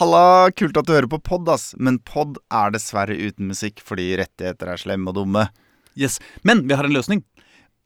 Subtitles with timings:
[0.00, 1.74] Halla, kult at du hører på pod, ass.
[1.76, 5.42] Men pod er dessverre uten musikk fordi rettigheter er slemme og dumme.
[5.98, 7.20] Yes, Men vi har en løsning.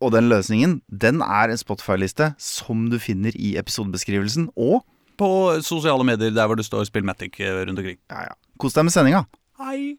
[0.04, 4.50] Og den løsningen, den er en Spotify-liste som du finner i episodebeskrivelsen.
[4.54, 4.84] Og
[5.18, 7.98] På sosiale medier der hvor det står Spillmatic eh, rundt omkring.
[8.10, 9.24] ja, ja, kos deg med sendinga.
[9.58, 9.96] Hei.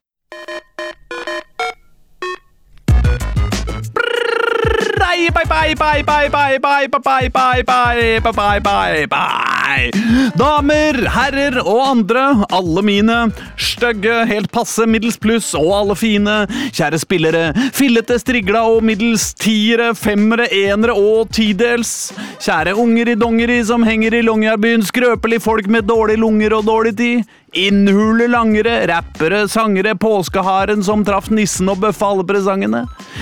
[5.00, 5.46] Bye, bye,
[5.76, 9.90] bye, bye, bye, bye, bye, bye, bye, bye, bye, bye, bye, bye.
[10.38, 12.24] Damer, herrer og andre,
[12.54, 13.18] alle mine,
[13.58, 16.38] stygge, helt passe, middels pluss og alle fine,
[16.76, 22.12] kjære spillere, fillete, strigla og middels tiere, femmere, enere og tidels,
[22.44, 26.96] kjære unger i dongeri som henger i Longyearbyen, skrøpelig folk med dårlige lunger og dårlig
[27.00, 32.82] tid, Innhule langere, rappere, sangere, påskeharen som traff nissen og bøffa alle presangene.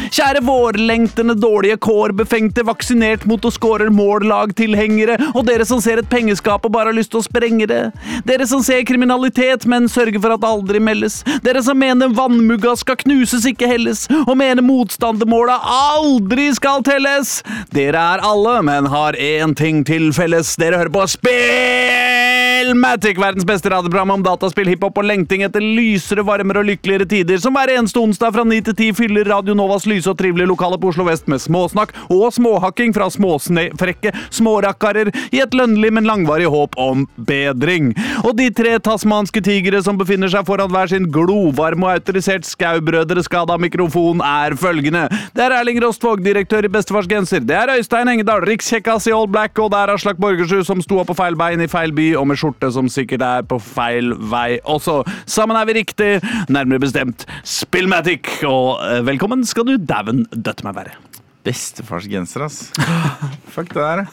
[0.09, 6.09] Kjære vårlengtende, dårlige kår, befengte, vaksinert mot å score mål-lag-tilhengere, og dere som ser et
[6.09, 7.83] pengeskap og bare har lyst til å sprenge det.
[8.25, 11.21] Dere som ser kriminalitet, men sørger for at det aldri meldes.
[11.45, 15.59] Dere som mener vannmugga skal knuses, ikke helles, og mener motstandermåla
[15.93, 17.43] aldri skal telles.
[17.69, 20.57] Dere er alle, men har én ting til felles.
[20.57, 26.63] Dere hører på Spillmatic, verdens beste radioprogram om dataspill, hiphop og lengting etter lysere, varmere
[26.63, 30.09] og lykkeligere tider, som hver eneste onsdag fra 9 til 10 fyller Radio Novas lyse
[30.09, 35.55] og trivelige lokale på Oslo vest med småsnakk og småhakking fra småfrekke smårakkarer i et
[35.57, 37.91] lønnlig, men langvarig håp om bedring.
[38.23, 43.23] Og de tre tasmanske tigre som befinner seg foran hver sin glovarme og autorisert skaubrødre
[43.25, 45.05] skada mikrofon, er følgende.
[45.35, 47.43] Det er Erling Rostvåg, direktør i Bestefars genser.
[47.43, 51.01] Det er Øystein Engedal, rikskjekkas i Old Black, og det er Aslak Borgersrud som sto
[51.01, 54.12] opp på feil bein i feil by og med skjorte som sikkert er på feil
[54.33, 54.99] vei også.
[55.29, 56.11] Sammen er vi riktig,
[56.53, 60.99] nærmere bestemt Spillmatic, og eh, velkommen skal du dæven døtte meg være.
[61.43, 62.69] Bestefars genser, ass.
[63.53, 64.05] Fuck det der.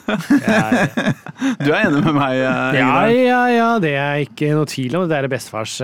[1.62, 2.40] Du er enig med meg?
[2.42, 5.04] eh, Ja, ja, ja, det er ikke noe tvil om.
[5.06, 5.76] Det er bestefars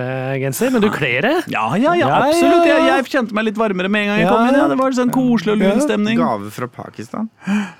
[0.42, 1.34] genser, men du kler det.
[1.54, 2.66] Ja, ja, ja, absolutt.
[2.66, 4.58] Jeg, jeg kjente meg litt varmere med en gang jeg kom inn.
[4.58, 4.66] Ja.
[4.74, 6.18] Det var sånn koselig og lun stemning.
[6.18, 7.30] Gave fra Pakistan.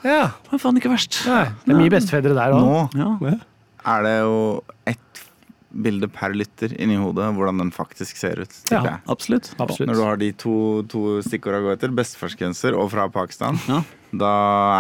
[0.07, 1.19] Ja, var faen ikke verst.
[1.27, 2.95] Nei, det er mye bestefedre der òg.
[2.95, 3.35] Nå
[3.87, 4.39] er det jo
[4.91, 5.03] ett
[5.83, 8.55] bilde per lytter inni hodet hvordan den faktisk ser ut.
[8.73, 8.99] Ja.
[9.13, 9.53] Absolutt.
[9.61, 9.91] Absolutt.
[9.91, 10.55] Når du har de to,
[10.89, 13.83] to stikkordene å gå etter, bestefarsgrenser og fra Pakistan, Ja.
[14.17, 14.33] da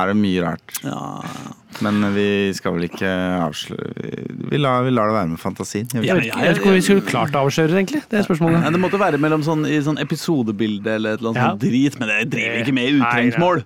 [0.02, 0.78] er det mye rart.
[0.82, 1.22] Ja.
[1.84, 3.10] Men vi skal vel ikke
[3.44, 5.86] avsløre Vi, lar, vi lar det være med fantasien.
[5.92, 8.02] Jeg vet Jeg jeg vet ikke om vi skulle klart å avsløre det, egentlig.
[8.08, 8.62] Det er spørsmålet.
[8.64, 11.50] Ja, det måtte være mellom sånn, i sånn episodebilde eller et eller annet Ja.
[11.50, 13.64] sånt drit, men det driver ikke med i utrengsmål.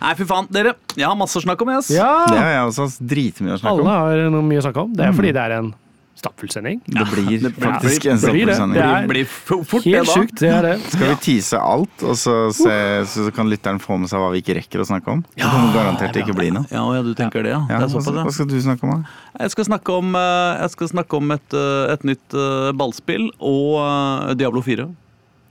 [0.00, 0.46] Nei, fy faen.
[0.50, 1.90] Dere, jeg har masse å snakke om, Yes.
[1.92, 2.26] Ja.
[2.26, 3.86] Det har jeg også dritmye å snakke om.
[3.86, 4.92] Alle har noe mye å snakke om.
[4.96, 5.74] Det er fordi det er en
[6.18, 6.80] stappfull sending.
[6.84, 8.20] Det blir det faktisk en blir det.
[8.20, 8.82] stappfull Det sending.
[8.82, 10.16] Det blir fort det, Helt da.
[10.16, 10.74] sjukt, det er det.
[10.92, 12.76] Skal vi tease alt, og så, se,
[13.12, 15.24] så kan lytteren få med seg hva vi ikke rekker å snakke om?
[15.34, 16.68] Det kommer garantert ikke bli noe.
[16.72, 17.62] Ja, ja, du tenker det, ja.
[17.70, 18.26] Ja, det er hva, såpass, ja.
[18.28, 19.18] hva skal du snakke om, da?
[19.40, 23.30] Jeg skal snakke om, eh, jeg skal snakke om et, eh, et nytt eh, ballspill
[23.38, 24.88] og Diablo 4.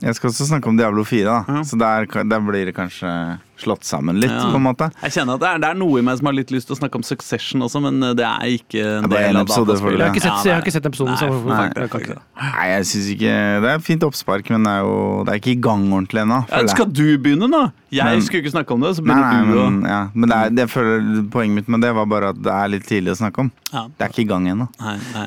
[0.00, 1.62] Jeg skal også snakke om Diablo 4, da.
[1.68, 3.10] Så der, der blir det kanskje
[3.62, 4.48] slått sammen litt, Ja.
[4.50, 4.90] på en måte.
[5.02, 6.76] Jeg kjenner at det er, det er noe i meg som har litt lyst til
[6.76, 9.46] å snakke om Succession også, men eh, det er ikke en Ja, del en av
[9.46, 10.14] dataspillet.
[10.14, 11.14] Jeg Ja, jeg har ikke sett episoden.
[11.14, 12.22] Nei, så nei, jeg kan ikke det.
[12.40, 15.52] Nei, jeg syns ikke Det er fint oppspark, men det er jo Det er ikke
[15.56, 16.40] i gang ordentlig ennå.
[16.50, 17.72] Ja, skal du begynne, da?
[17.90, 20.08] Jeg Men- skulle ikke snakke om det, så begynner nei, du å men, ja.
[20.14, 22.68] men det er, det jeg føler, poenget mitt med det var bare at det er
[22.68, 23.50] litt tidlig å snakke om.
[23.72, 23.82] ja.
[23.98, 24.68] Det er ikke i gang ennå.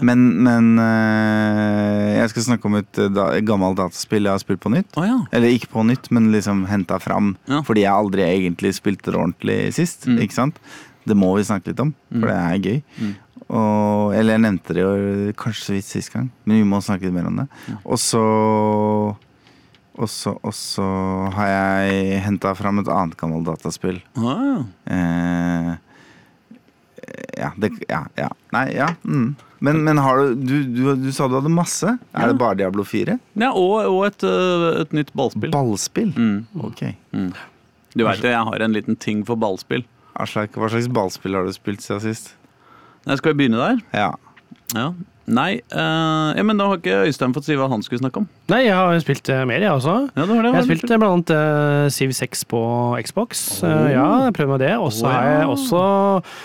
[0.02, 4.62] Men, men øh, jeg skal snakke om et, øh, da, gammelt dataspill jeg har spilt
[4.64, 4.96] på nytt.
[5.00, 5.20] Oh, ja.
[5.36, 7.34] Eller ikke på nytt, men liksom henta fram.
[7.52, 7.62] Ja.
[7.68, 10.08] Fordi jeg aldri egentlig spilte det ordentlig sist.
[10.08, 10.22] Mm.
[10.26, 10.60] Ikke sant?
[11.04, 12.80] Det må vi snakke litt om, for det er gøy.
[13.02, 13.14] Mm.
[13.44, 17.10] Og, eller jeg nevnte det jo kanskje så vidt sist gang, men vi må snakke
[17.10, 17.48] litt mer om det.
[17.68, 17.78] Ja.
[17.84, 18.24] Og så
[19.94, 20.84] og så, og så
[21.36, 24.00] har jeg henta fram et annet gammelt dataspill.
[24.18, 24.64] Ah.
[24.90, 24.96] ja.
[24.96, 25.74] Eh,
[27.38, 28.30] ja, det, ja, ja.
[28.56, 28.88] Nei, ja.
[29.06, 29.36] Mm.
[29.64, 31.94] Men, men har du, du, du Du sa du hadde masse.
[32.12, 32.24] Ja.
[32.24, 33.20] Er det bare Diablo 4?
[33.40, 35.54] ja og, og et, øh, et nytt ballspill.
[35.54, 36.14] Ballspill?
[36.18, 36.66] Mm.
[36.68, 36.84] Ok.
[37.94, 39.86] Du veit jo, jeg har en liten ting for ballspill.
[40.14, 42.34] Hva slags ballspill har du spilt siden sist?
[43.08, 43.82] Nei, Skal vi begynne der?
[43.94, 44.12] Ja.
[44.74, 44.92] Ja.
[45.24, 48.26] Nei, uh, ja, men da har ikke Øystein fått si hva han skulle snakke om.
[48.52, 49.94] Nei, jeg har spilt uh, mer, jeg også.
[50.12, 52.64] Ja, det var det, Jeg har spilt eh, blant annet uh, Civ 6 på
[53.08, 53.46] Xbox.
[53.64, 54.74] Eh, ja, jeg prøvde med det.
[54.84, 56.44] Og så Å, har jeg også eh,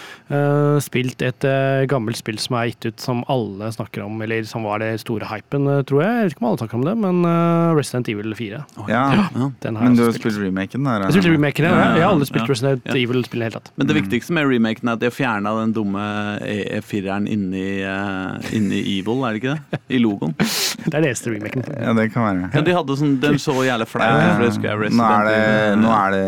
[0.85, 4.63] spilt et eh, gammelt spill som er gitt ut som alle snakker om, eller som
[4.69, 6.13] var det store hypen, eh, tror jeg.
[6.19, 8.61] Jeg vet ikke om alle snakker om det, men eh, Resident Evil 4.
[8.89, 9.05] ja.
[9.19, 9.49] Ja.
[9.73, 10.37] Men du har spilt.
[10.39, 10.85] remaken?
[10.85, 11.71] Der, Jeg spilte remaken, ja.
[11.73, 12.53] Ja, ja, Jeg har aldri spilt ja.
[12.53, 12.95] Resident Ja.
[12.99, 13.73] Evil-spill i det hele tatt.
[13.77, 16.05] Men det viktigste med remaken er at de har fjerna den dumme
[16.45, 19.81] E4-eren inni, uh, inni Evil, er det ikke det?
[19.97, 20.35] I logoen.
[20.39, 21.65] Det er det eneste remaken.
[21.73, 22.51] Ja, det kan være.
[22.55, 24.13] Ja, de hadde sånn, Den så jævlig flau ut.
[24.13, 25.81] nå, er det, Resident Evil.
[25.83, 26.27] nå er det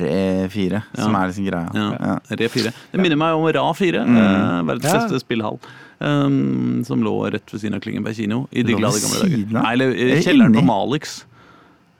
[0.00, 0.82] RE4 Ja.
[1.02, 1.68] som er liksom greia.
[1.74, 2.18] Ja, Ja.
[2.40, 2.72] Re 4.
[2.92, 4.16] Det minner meg om Ra 4, Mm.
[4.16, 5.00] eh, verdens Ja.
[5.08, 5.58] beste spillhall.
[6.00, 8.48] Um, som lå rett ved siden av Klingenberg kino.
[8.52, 9.52] I de glade gamle dager.
[9.52, 10.64] Nei, eller i det kjelleren på?
[10.66, 11.24] Malix.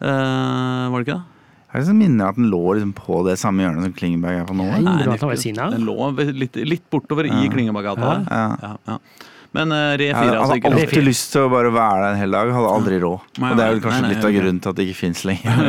[0.00, 1.22] Eh, var det ikke det?
[1.74, 4.44] Jeg liksom som minner at den lå liksom på det samme hjørnet som Klingeberg er
[4.46, 4.66] på nå?
[4.78, 5.06] Nei.
[5.58, 5.72] av.
[5.74, 7.50] Den lå litt, litt bortover i Ja.
[7.50, 8.10] Klingeberggata.
[8.30, 8.30] Ja.
[8.30, 8.56] Ja.
[8.62, 8.98] Ja, ja.
[9.54, 11.98] Men uh, Re 4 Jeg er hadde altså ikke alltid lyst til å bare være
[12.02, 12.48] der en hel dag.
[12.56, 13.20] Hadde aldri råd.
[13.38, 14.98] Nei, Og det er vel kanskje nei, nei, litt av grunnen til at det ikke
[14.98, 15.68] fins lenger.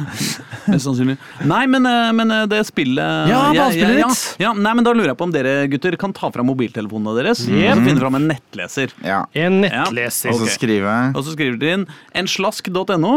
[0.72, 1.14] Mest sannsynlig.
[1.46, 4.24] Nei, men, eh, men eh, det spillet Ja, ballspillet ditt!
[4.42, 4.48] ja.
[4.48, 7.44] Ja, nei, men Da lurer jeg på om dere gutter kan ta fram mobiltelefonene deres
[7.46, 7.70] Yep.
[7.78, 8.96] og finne fram en nettleser.
[9.06, 9.20] Ja.
[9.38, 9.84] En Ja.
[9.86, 10.34] nettleser.
[10.34, 11.86] Og så skrive Og så skriver dere inn
[12.18, 13.14] enslask.no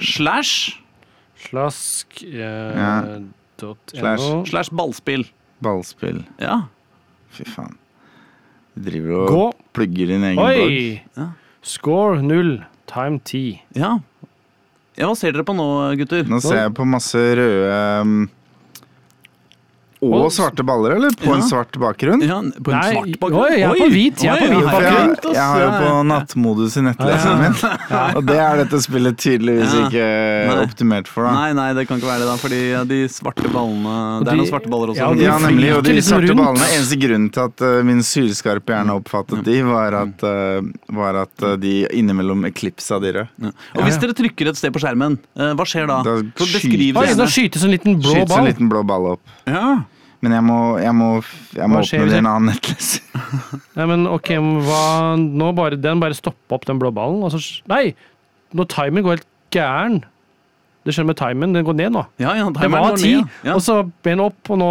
[0.00, 0.80] slash
[1.44, 2.96] slask eh, Ja.
[3.92, 4.48] Slash.
[4.48, 5.28] slash ballspill.
[5.62, 6.24] ballspill.
[6.40, 6.62] Ja.
[7.36, 7.76] Fy faen.
[8.74, 9.42] Du driver og Gå.
[9.76, 11.00] plugger din egen blogg.
[11.16, 11.28] Ja.
[11.62, 12.56] Score null,
[12.90, 13.60] time ti.
[13.76, 13.98] ja.
[14.96, 15.64] Ja, Hva ser dere på nå,
[15.98, 16.22] gutter?
[16.30, 18.28] Nå ser jeg på masse røde um,
[20.12, 21.10] og Og- svarte baller, eller?
[21.20, 21.34] På Ja.
[21.36, 22.20] en svart bakgrunn?
[22.22, 23.44] Ja, på en Nei, svart bakgrunn?
[23.44, 25.14] oi, jeg er på hvit, jeg er på hvit bakgrunn.
[25.24, 27.54] Jeg, jeg har jo på nattmodus i nettleseren min.
[28.16, 29.84] Og det er dette spillet tydeligvis Ja.
[29.88, 30.06] ikke
[30.54, 30.64] Nei.
[30.66, 31.24] optimert for.
[31.24, 34.36] da Nei, nei, det kan ikke være det, da, fordi de svarte ballene Det er
[34.36, 34.96] noen svarte baller også.
[34.98, 35.76] Ja, de Ja, nemlig.
[35.76, 39.62] Og de liksom svarte ballene Eneste grunnen til at uh, min sylskarpe hjerne oppfattet de,
[39.62, 40.60] var at, uh,
[40.92, 43.28] var at uh, de innimellom eklipsa de røde.
[43.40, 43.50] Ja.
[43.76, 46.02] Og hvis dere trykker et sted på skjermen, hva skjer da?
[46.02, 47.16] Da skyter, Oi, det.
[47.18, 48.46] nå skytes en liten blå Skytes en ball.
[48.46, 49.20] liten blå ball opp.
[49.46, 49.84] Ja.
[50.24, 51.10] Men jeg må, jeg må,
[51.52, 53.04] jeg må åpne det i en annen nettleser.
[53.76, 54.30] Nei, men ok,
[54.64, 54.82] hva
[55.20, 57.92] Nå bare Den bare stopper opp den blå ballen, og så Nei!
[58.54, 59.96] Når timer går helt gæren.
[60.84, 61.52] Det skjer med timen.
[61.56, 62.02] Den går ned nå.
[62.20, 63.54] Ja, ja, Det var ti, ja.
[63.54, 64.68] og så ble den opp, og nå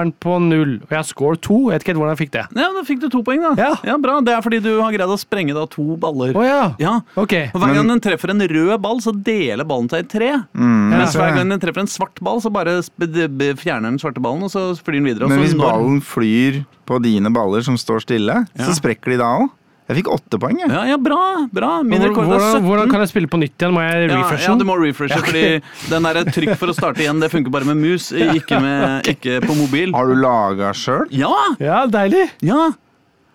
[0.00, 0.72] er den på null.
[0.82, 1.70] Og jeg har score to.
[1.70, 2.44] Jeg vet ikke helt hvordan jeg fikk det.
[2.58, 3.52] Ja, da fikk du to poeng, da.
[3.86, 3.96] Ja.
[4.02, 4.16] Bra.
[4.26, 6.34] Det er fordi du har greid å sprenge da to baller.
[6.34, 6.74] Oh, ja.
[6.82, 6.96] Ja.
[7.16, 7.34] Ok.
[7.54, 10.32] Og Hver gang Men- den treffer en rød ball, så deler ballen seg i tre.
[10.52, 14.42] Mm, Mens hver gang den treffer en svart ball, så bare fjerner den svarte ballen,
[14.42, 15.24] og så flyr den videre.
[15.24, 18.64] Og Men så hvis når- ballen flyr på dine baller som står stille, Ja.
[18.66, 19.50] så sprekker de da òg.
[19.92, 20.70] Jeg fikk åtte poeng, jeg.
[20.72, 21.18] Ja, ja, bra.
[21.52, 21.70] bra.
[21.84, 22.68] Min rekord er Hvordan, 17.
[22.70, 23.74] hvordan kan jeg spille på nytt igjen?
[23.76, 24.68] Må jeg Ja, refreshe ja, du den?
[24.70, 25.44] må refreshe, fordi
[25.90, 29.42] den der trykk for å starte igjen, det funker bare med mus, ikke, med, ikke
[29.44, 29.92] på mobil.
[29.92, 31.04] Har du laga sjøl?
[31.12, 31.32] Ja!
[31.60, 32.24] Ja, deilig.
[32.40, 32.70] Ja!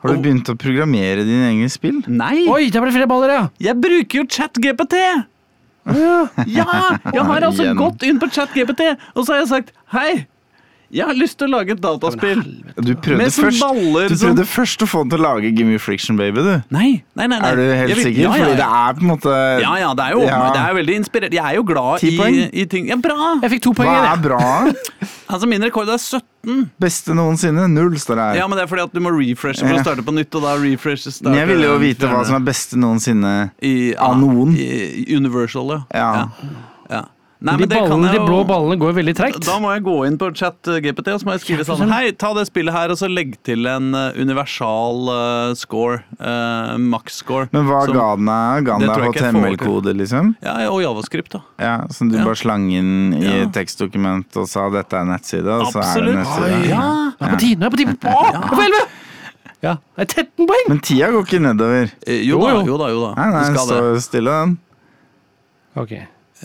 [0.02, 2.02] Har du begynt å programmere dine egne spill?
[2.10, 2.46] Nei!
[2.50, 3.44] Oi, der ble det flere baller, ja.
[3.70, 4.98] Jeg bruker jo ChatGPT!
[4.98, 6.28] ja.
[6.48, 6.98] Ja!
[7.14, 10.26] Jeg har altså gått inn på ChatGPT, og så har jeg sagt hei,
[10.92, 12.42] jeg har lyst til å lage et dataspill.
[12.78, 15.52] Du prøvde, Med først, baller du som prøvde først å få den til å lage
[15.58, 16.54] Gimme Friction Baby, du.
[16.72, 17.40] Nei, nei, nei.
[17.40, 17.50] nei.
[17.52, 18.22] Er du helt Jeg vil- sikker?
[18.22, 18.90] Ja, ja, Fordi det ja.
[18.90, 20.40] er på en måte Ja, ja, det er jo Ja.
[20.54, 21.34] det er veldig inspirert.
[21.34, 22.50] Jeg er jo glad Ti i, poeng.
[22.54, 23.40] i ting Ja, bra!
[23.42, 23.90] Jeg fikk to poeng.
[23.90, 24.72] Hva er bra?
[25.28, 26.70] Altså, min rekord er 17.
[26.80, 27.68] Beste noensinne.
[27.70, 28.36] Null står det her.
[28.40, 30.42] Ja, men det er fordi at du må refreshe for å starte på nytt, og
[30.46, 33.52] da refreshes Men jeg ville jo vite hva som er beste noensinne.
[33.62, 34.56] I, av noen.
[34.56, 35.82] I, i Universal, ja.
[35.92, 36.08] Ja.
[36.16, 36.54] ja.
[36.90, 37.02] ja.
[37.38, 39.44] Nei, De, men det ballene, de blå ballene går veldig treigt.
[39.46, 42.32] Da må jeg gå inn på chat-GPT og så må jeg skrive sånn Hei, ta
[42.34, 46.00] det spillet her, og så legg til en eh, universal uh, score.
[46.18, 47.46] Uh, Max-score.
[47.54, 49.12] Men hva ga den deg?
[49.14, 50.34] HTML-kode, liksom?
[50.42, 51.44] Ja, og javascript, da.
[51.62, 52.26] Ja, Som du Ja.
[52.26, 53.46] bare slang inn i Ja.
[53.54, 56.18] tekstdokument og sa dette er en nettside, og så er det Absolutt.
[56.24, 56.70] nettside.
[56.74, 56.82] Ja.
[56.82, 57.60] Nå er jeg på tide!
[57.62, 58.10] Nå er jeg på ti!
[58.18, 58.88] Å, er på elleve!
[59.62, 60.68] Ja, det er 13 poeng!
[60.70, 61.92] Men tida går ikke nedover.
[62.06, 62.66] Eh, Jo, Jo, da, jo.
[62.66, 63.14] jo da, jo da.
[63.22, 64.58] Nei, nei, står stille, den.
[65.78, 66.00] Ok.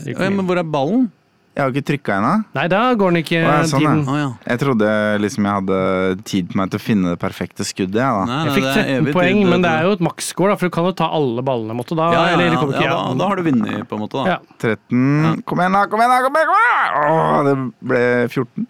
[0.07, 1.11] Ja, men hvor er ballen?
[1.53, 2.29] Jeg har ikke trykka ennå.
[2.57, 3.99] Nei, da går den ikke Å, ja, sånn, tiden.
[4.09, 4.29] Å ja.
[4.49, 4.87] Jeg trodde
[5.21, 5.81] liksom jeg hadde
[6.25, 7.99] tid på meg til å finne det perfekte skuddet.
[8.01, 8.23] Jeg, da.
[8.31, 10.49] Nei, Jeg fikk det er 13 evig poeng, tid, men det er jo et maksscore,
[10.49, 11.77] da, for du kan jo ta alle ballene.
[11.77, 13.93] Måtte, da, ja, ja, eller, ja, kommer ikke- ja, da, da har du vunnet, på
[13.99, 14.17] en måte.
[14.17, 14.39] da Ja.
[14.65, 15.85] 13 Kom igjen, da!
[15.93, 16.23] Kom igjen, da!
[16.25, 16.89] Kom igjen, kom igjen!
[17.05, 17.55] Åh, det
[17.93, 18.67] ble 14.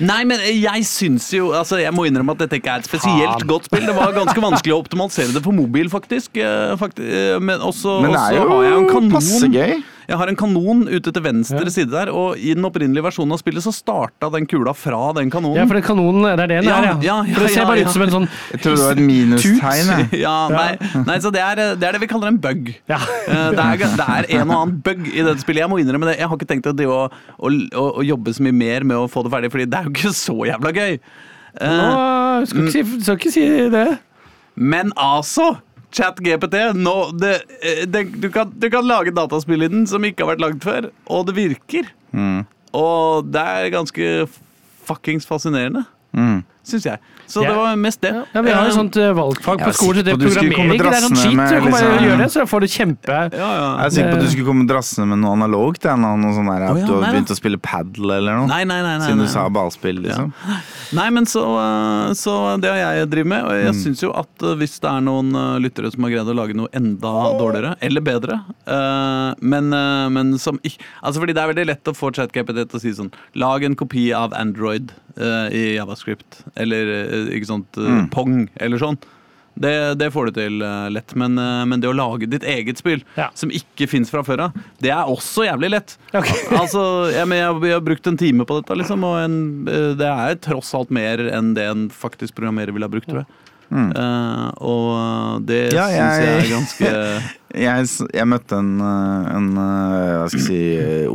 [0.00, 3.34] Nei, men jeg syns jo altså Jeg må innrømme at dette ikke er et spesielt
[3.40, 3.46] Faen.
[3.48, 3.84] godt spill.
[3.84, 6.36] Det var ganske vanskelig å optimalisere det for mobil, faktisk.
[6.40, 9.10] Eh, fakti- eh, Men også, Men det også er har jeg en kanon.
[9.12, 9.82] passe gøy.
[10.10, 11.70] Jeg har en kanon ute til venstre Ja.
[11.70, 15.30] side der, og i den opprinnelige versjonen av spillet så starta den kula fra den
[15.30, 15.60] kanonen.
[15.60, 16.96] Ja, for den kanonen, det er det den Ja, er, ja.
[17.00, 17.86] ja, ja, For det ser bare ja.
[17.86, 19.92] ut som en sånn Jeg tror det var et minustegn.
[19.94, 20.20] jeg.
[20.26, 22.74] ja, nei, nei, så det er, det er det vi kaller en bug.
[22.90, 22.98] Ja.
[23.28, 25.62] Eh, Det er, det er en og annen bug i dette spillet.
[25.62, 26.18] Jeg må innrømme det.
[26.18, 27.00] Jeg har ikke tenkt å, å,
[27.38, 29.86] å, å, å jobbe så mye mer med å få det ferdig, Fordi det er
[29.86, 30.98] jo ikke så jævla gøy.
[31.60, 33.86] Eh, Nå, skal ikke, si, skal ikke si det.
[34.58, 35.52] Men altså!
[35.94, 36.58] ChatGPT
[37.20, 40.64] det, eh, du, kan, du kan lage dataspill i den som ikke har vært lagd
[40.64, 41.90] før, og det virker.
[42.14, 42.44] Mm.
[42.76, 44.12] Og det er ganske
[44.86, 46.40] fuckings fascinerende, Mm.
[46.64, 46.98] Syns jeg.
[47.30, 47.50] Så Ja.
[47.50, 48.10] det var mest det.
[48.34, 51.00] Ja, vi har jo Eh, sånt eh, valgfag på skolen, så det programmering det er
[51.06, 53.76] sånn med Du kan bare liksom- gjøre det, så får du kjempe ja, ja.
[53.78, 55.84] Jeg er sikker på at du skulle komme drassende med noe analogt.
[55.84, 58.46] Noe, noe sånn der, at oh, ja, du har begynt å spille padel eller noe.
[58.48, 58.98] Nei, nei, nei.
[58.98, 59.26] nei, Siden nei.
[59.26, 60.32] du sa ballspill, liksom.
[60.92, 63.82] Nei, men så, eh, så det har jeg drevet med, og jeg Mm.
[63.84, 65.30] syns jo at hvis det er noen
[65.62, 69.70] lyttere som har greid å lage noe enda dårligere, eller bedre, eh, men,
[70.12, 72.90] men som ikke Altså fordi det er veldig lett å få ChatGPT til å si
[72.92, 74.90] sånn Lag en kopi av Android
[75.52, 78.10] i Javascript, eller eh, ikke sant, eh, Mm.
[78.10, 78.98] Pong, eller sånn.
[79.60, 82.78] Det, det får du til eh, lett, men, eh, men det å lage ditt eget
[82.80, 83.26] spill, Ja.
[83.34, 85.96] som ikke fins fra før av, det er også jævlig lett.
[86.14, 86.46] Okay.
[86.56, 89.36] altså, jeg, men jeg, jeg har brukt en time på dette, liksom, og en,
[89.68, 93.24] eh, det er tross alt mer enn det en faktisk programmerer ville ha brukt, tror
[93.24, 93.26] jeg.
[93.70, 93.90] Mm.
[93.94, 96.90] Uh, og det Ja, syns jeg er ganske
[97.66, 101.06] Jeg, jeg møtte en, eh, en eh, hva skal jeg si,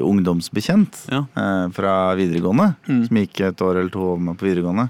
[0.00, 1.18] ungdomsbekjent Ja.
[1.36, 2.70] uh, fra videregående.
[2.88, 3.02] Mm.
[3.08, 4.86] Som gikk et år eller to over meg på videregående.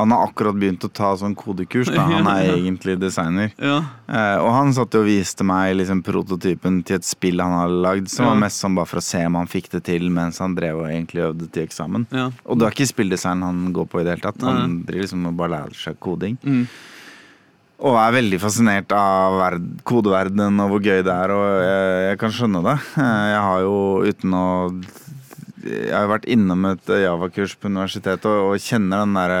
[0.00, 1.90] Han har akkurat begynt å ta sånn kodekurs.
[1.92, 2.02] Da.
[2.10, 3.52] Han er egentlig designer.
[3.60, 3.78] Ja.
[4.10, 8.10] Eh, og han satt og viste meg liksom prototypen til et spill han hadde lagd,
[8.12, 8.32] som Ja.
[8.34, 10.82] var mest sånn bare for å se om han fikk det til mens han drev
[10.84, 12.06] og egentlig øvde til eksamen.
[12.10, 12.30] Ja.
[12.46, 14.42] Og det er ikke spilldesign han går på i det hele tatt.
[14.48, 16.38] Han driver liksom og bare lærer seg koding.
[16.42, 16.64] Mm.
[17.80, 22.18] Og er veldig fascinert av verd kodeverdenen og hvor gøy det er, og jeg, jeg
[22.20, 22.74] kan skjønne det.
[23.00, 24.44] Eh, Jeg har jo uten å
[25.64, 29.40] Jeg har vært innom et Java-kurs på universitetet og, og kjenner den derre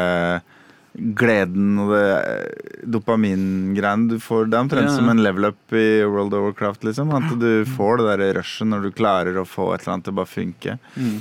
[0.94, 4.48] gleden og det eh, dopamingreiene du får.
[4.50, 7.12] Det er omtrent Ja, som en level up i World of Warcraft, liksom.
[7.16, 10.16] At du får det der rushet når du klarer å få et eller annet til
[10.16, 10.78] å bare funke.
[10.96, 11.18] Mm.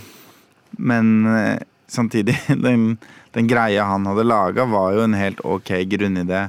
[0.91, 2.95] Men eh, samtidig, den,
[3.37, 6.47] den greia han hadde laga, var jo en helt ok grunnidé.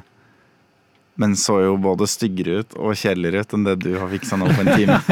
[1.20, 4.46] Men så jo både styggere ut og kjedeligere ut enn det du har fiksa nå
[4.48, 4.96] på en time.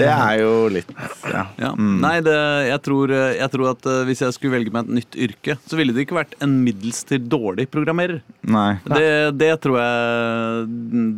[0.00, 0.88] det er jo litt
[1.28, 1.44] Ja.
[1.60, 1.74] Ja.
[1.76, 1.98] Mm.
[2.00, 2.36] Nei, det,
[2.68, 5.76] jeg, tror, jeg tror at eh, hvis jeg skulle velge meg et nytt yrke, så
[5.78, 8.22] ville det ikke vært en middels til dårlig programmerer.
[8.48, 8.78] Nei.
[8.88, 9.96] Det, det tror jeg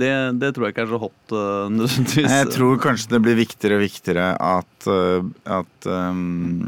[0.01, 2.35] det, det tror jeg ikke er så hot eh, nødvendigvis.
[2.35, 5.23] Jeg tror kanskje det blir viktigere og viktigere at, uh,
[5.61, 6.67] at um,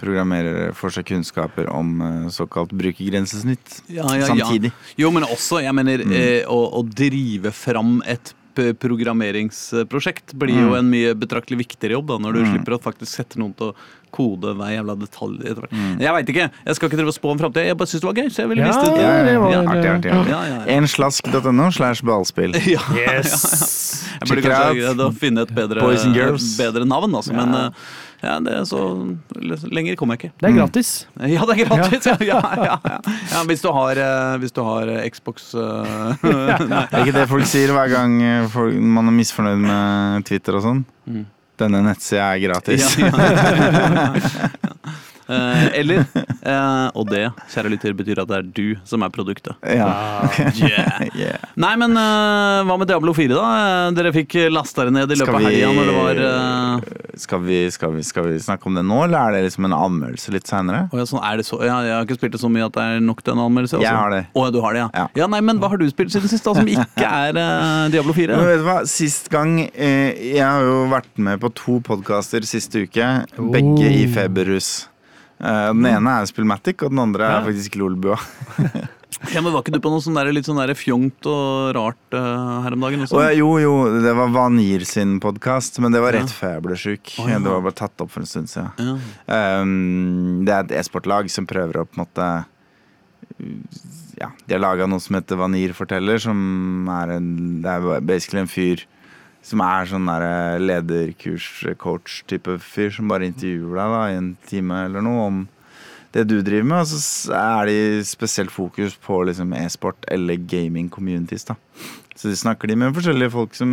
[0.00, 2.00] programmerere får seg kunnskaper om
[2.32, 4.26] såkalt brukergrensesnitt Ja, ja, ja.
[4.32, 4.72] samtidig.
[4.96, 6.12] Jo, men også, jeg mener, Mm.
[6.12, 8.34] eh, å, å drive fram et
[8.80, 10.78] programmeringsprosjekt blir jo Mm.
[10.78, 12.50] en mye betraktelig viktigere jobb da, når du Mm.
[12.52, 13.74] slipper å faktisk sette noen til å
[14.12, 15.38] kode hver jævla detalj.
[15.40, 15.70] etter hvert.
[15.72, 16.00] Mm.
[16.00, 17.64] Jeg veit ikke, jeg skal ikke drive og spå om framtida.
[17.64, 19.00] Jeg bare syns det var gøy, så jeg ville Ja, det.
[19.00, 19.62] Ja, ja, det var ja.
[19.62, 20.28] Artig, artig, artig.
[20.30, 20.80] Ja, ja, ja.
[20.80, 22.52] Enslask.no slash ballspill.
[22.66, 24.04] Ja, Yes!
[24.20, 27.32] Jeg burde kanskje å finne et bedre, bedre navn, altså.
[27.32, 27.72] Men
[28.20, 28.36] Ja.
[28.44, 28.80] det er så
[29.72, 30.32] Lenger kommer jeg ikke.
[30.40, 30.90] Det er gratis.
[31.20, 32.06] Ja, det er gratis!
[32.06, 33.00] Ja, ja, ja, ja.
[33.32, 36.24] ja hvis, du har, eh, hvis du har eh, Xbox eh,
[36.72, 36.84] nei.
[36.84, 38.16] Er ikke det folk sier hver gang
[38.52, 40.82] folk, man er misfornøyd med Twitter og sånn?
[41.08, 41.28] Mm.
[41.60, 42.96] Denne nettsida er gratis.
[45.30, 47.22] Eh, eller eh, Og det,
[47.52, 49.54] kjære lytter, betyr at det er du som er produktet.
[49.66, 49.90] Ja.
[50.60, 51.06] Yeah.
[51.16, 51.44] Yeah.
[51.60, 53.44] Nei, men eh, hva med Diablo 4, da?
[53.96, 57.58] Dere fikk lasta det ned i løpet av helga når det var eh, Skal, vi,
[57.72, 60.50] skal, vi, skal vi snakke om det nå, eller er det liksom en anmeldelse litt
[60.50, 60.82] seinere?
[60.92, 63.02] Oh, ja, sånn, så, ja, Jeg har ikke spilt det så mye at det er
[63.04, 63.78] nok til en anmeldelse?
[63.78, 63.86] Altså.
[63.88, 64.22] Jeg har det.
[64.34, 64.90] Oh, ja, du har det, ja.
[65.00, 65.06] Ja.
[65.22, 65.30] ja.
[65.36, 68.36] nei, men Hva har du spilt siden sist, da, som ikke er eh, Diablo 4?
[68.40, 72.44] Men vet du hva, Sist gang eh, Jeg har jo vært med på to podkaster
[72.48, 73.10] siste uke.
[73.54, 74.14] Begge i Oh.
[74.14, 74.70] feberrus.
[75.40, 77.44] Eh, den ene er Spillmatic, og den andre er Ja.
[77.48, 78.18] faktisk Lolbua.
[79.34, 82.14] Ja, men Var ikke du på noe sånn der, litt sånn der fjongt og rart
[82.14, 83.02] uh, her om dagen?
[83.04, 83.18] Også?
[83.20, 86.22] ja, jo, jo, det var Vanir sin podkast, men det var Ja.
[86.22, 87.10] rett før jeg ble sjuk.
[87.20, 87.36] Oh, ja.
[87.42, 88.70] Det var bare tatt opp for en stund siden.
[89.28, 89.60] Ja.
[89.60, 92.30] Um, det er et e-sportlag som prøver å på en måte
[94.20, 98.40] Ja, de har laga noe som heter Vanir forteller, som er en Det er basically
[98.46, 98.86] en fyr
[99.46, 105.04] som er sånn der lederkurs-coach-type fyr, som bare intervjuer deg da i en time eller
[105.04, 105.40] noe om
[106.14, 106.82] det du driver med.
[106.84, 111.44] Og så er de spesielt fokus på liksom e-sport eller gaming communities.
[111.48, 111.56] da
[112.14, 113.70] Så de snakker de med forskjellige folk som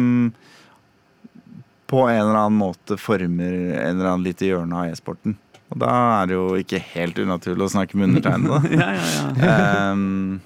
[1.87, 5.37] på en eller annen måte former en eller annen lite hjørne av e-sporten.
[5.71, 8.71] Og da er det jo ikke helt unaturlig å snakke med undertegnede.
[8.79, 9.91] ja, ja, ja.
[9.91, 10.39] um,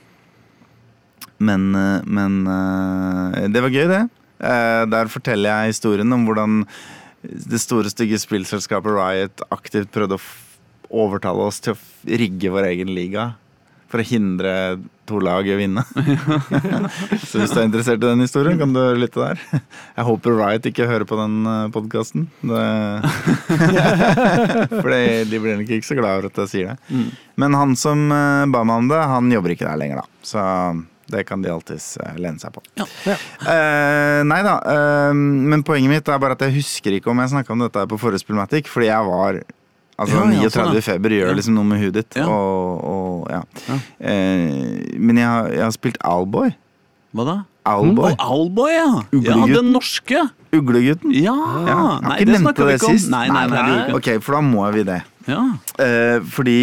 [1.41, 4.01] men eh, men eh, det var gøy, det.
[4.41, 6.63] Eh, der forteller jeg historien om hvordan
[7.21, 10.21] det store, stygge spillselskapet Riot aktivt prøvde å
[11.05, 13.33] overtale oss til å rigge vår egen liga.
[13.91, 15.83] For å hindre to lag i å vinne.
[17.27, 19.41] Så hvis du er interessert i den historien, kan du høre litt der.
[19.51, 21.35] Jeg håper Riot ikke hører på den
[21.75, 22.29] podkasten.
[24.79, 26.77] For de blir nok ikke så glad over at jeg sier det.
[26.87, 27.09] Mm.
[27.43, 30.23] Men han som eh, ba meg om det, han jobber ikke der lenger, da.
[30.23, 30.39] Så
[31.11, 32.63] det kan de alltids eh, lene seg på.
[32.79, 32.87] Ja.
[33.07, 33.17] Ja.
[33.45, 34.57] Uh, nei da.
[34.65, 37.87] uh, men poenget mitt er bare at jeg husker ikke om jeg snakka om dette
[37.91, 39.43] på forrige Spillmatic, fordi jeg var
[40.01, 41.33] Altså Ja, ja, 39 sånn, feber gjør Ja.
[41.37, 42.15] liksom noe med huet ditt.
[42.17, 42.25] Ja.
[42.25, 43.41] Og, og ja.
[43.67, 43.75] Ja.
[43.99, 46.55] Eh, men jeg har, jeg har spilt Owlboy.
[47.13, 47.35] Hva da?
[47.69, 48.15] Owlboy.
[48.15, 48.87] Mm, Owlboy, ja.
[49.11, 49.51] Uglegutten.
[49.51, 49.57] ja!
[49.59, 50.23] Den norske.
[50.55, 51.13] Uglegutten.
[51.13, 51.35] Ja!
[51.35, 52.97] Ja, jeg har Nei, ikke det nevnt snakka vi det ikke om.
[52.97, 53.11] sist.
[53.13, 53.99] Nei, nei, nei, ikke.
[53.99, 54.97] Ok, for da må vi det.
[55.29, 55.43] Ja.
[55.77, 56.61] Uh, fordi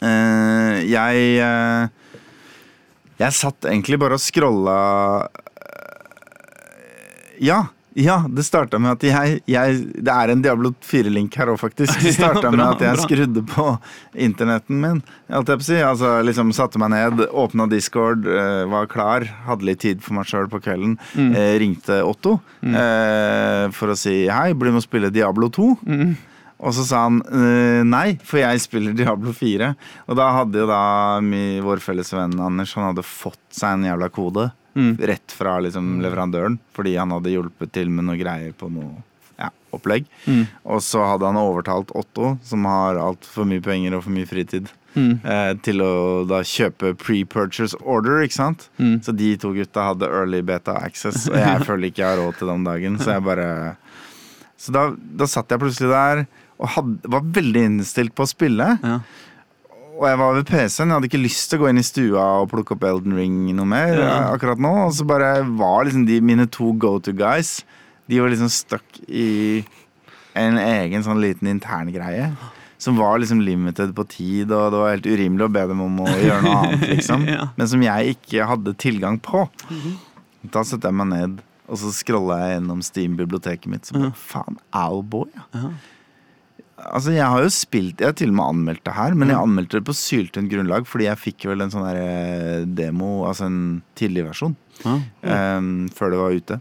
[0.00, 1.97] uh, jeg eh,
[3.18, 4.78] Jeg satt egentlig bare og scrolla
[5.58, 7.64] eh, Ja,
[7.98, 11.98] Ja, det starta med at jeg, jeg Det er en Diablo 4-link her òg, faktisk.
[12.04, 13.66] Det starta med at jeg skrudde på
[14.14, 15.00] internetten min.
[15.34, 15.80] Alt jeg på si.
[15.82, 19.26] Altså, liksom Satte meg ned, åpna Discord, eh, var klar.
[19.48, 20.94] Hadde litt tid for meg sjøl på kvelden.
[21.18, 21.32] Mm.
[21.34, 25.70] Eh, ringte Otto eh, for å si hei, bli med å spille Diablo 2.
[25.88, 26.14] Mm.
[26.58, 29.68] Og så sa han eh, nei, for jeg spiller Diablo 4.
[30.10, 30.80] Og da hadde jo da
[31.62, 34.92] vår felles venn Anders Han hadde fått seg en jævla kode Mm.
[35.00, 36.58] rett fra liksom, leverandøren.
[36.76, 39.00] Fordi han hadde hjulpet til med noe greier på noe
[39.40, 40.04] ja, opplegg.
[40.28, 40.44] Mm.
[40.70, 44.68] Og så hadde han overtalt Otto, som har altfor mye penger og for mye fritid,
[44.94, 45.18] Mm.
[45.24, 48.68] eh, til å da kjøpe pre-purchase order, ikke sant?
[48.78, 49.00] Mm.
[49.04, 52.38] Så de to gutta hadde early beta access, og jeg føler ikke jeg har råd
[52.38, 53.48] til det om dagen, så jeg bare
[54.58, 56.24] Så da, da satt jeg plutselig der
[56.58, 58.66] og hadde, var veldig innstilt på å spille.
[58.82, 58.98] Ja.
[59.98, 60.88] Og jeg var ved PC-en.
[60.90, 63.38] Jeg hadde ikke lyst til å gå inn i stua og plukke opp Elden Ring
[63.56, 64.12] noe mer Ja.
[64.34, 64.70] akkurat nå.
[64.86, 67.64] Og så bare var liksom de mine to go to guys
[68.08, 69.64] De var liksom stuck i
[70.38, 72.30] en egen sånn liten intern greie.
[72.78, 75.98] Som var liksom limited på tid, og det var helt urimelig å be dem om
[76.04, 76.86] å gjøre noe annet.
[76.94, 77.48] liksom Ja.
[77.58, 79.48] Men som jeg ikke hadde tilgang på.
[80.46, 83.84] Da satte jeg meg ned, og så scrolla jeg gjennom Steam-biblioteket mitt.
[83.90, 85.26] Så bare, faen, Owlboy,
[85.58, 85.72] ja.
[86.78, 89.36] Altså, jeg har jo spilt Jeg har til og med anmeldt det her, men jeg
[89.42, 93.48] anmeldte det på syltynt grunnlag fordi jeg fikk vel en sånn der eh, demo, altså
[93.50, 93.60] en
[93.98, 94.54] tidlig versjon,
[94.84, 94.94] Ja.
[95.22, 95.60] eh,
[95.98, 96.60] før det var ute.